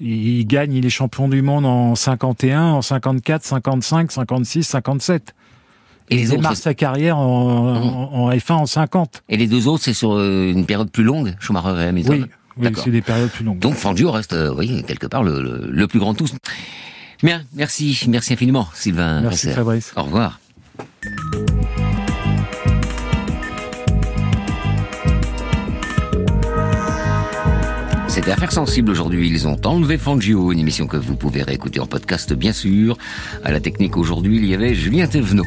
[0.00, 5.34] Il gagne, il est champion du monde en 51, en 54, 55, 56, 57.
[6.10, 9.22] Et il démarre sa carrière en, F1 en 50.
[9.28, 12.26] Et les deux autres, c'est sur euh, une période plus longue, Schumacher et Hamilton
[12.58, 13.58] Oui, c'est des périodes plus longues.
[13.58, 16.34] Donc Fangio reste, euh, oui, quelque part, le, le, plus grand de tous.
[17.22, 19.22] Bien, merci, merci infiniment, Sylvain.
[19.22, 19.92] Merci Fabrice.
[19.96, 20.40] Au revoir.
[28.24, 29.28] C'était Affaires sensibles aujourd'hui.
[29.28, 32.96] Ils ont enlevé Fangio, une émission que vous pouvez réécouter en podcast bien sûr.
[33.44, 35.44] À la technique aujourd'hui, il y avait Julien Thévenot.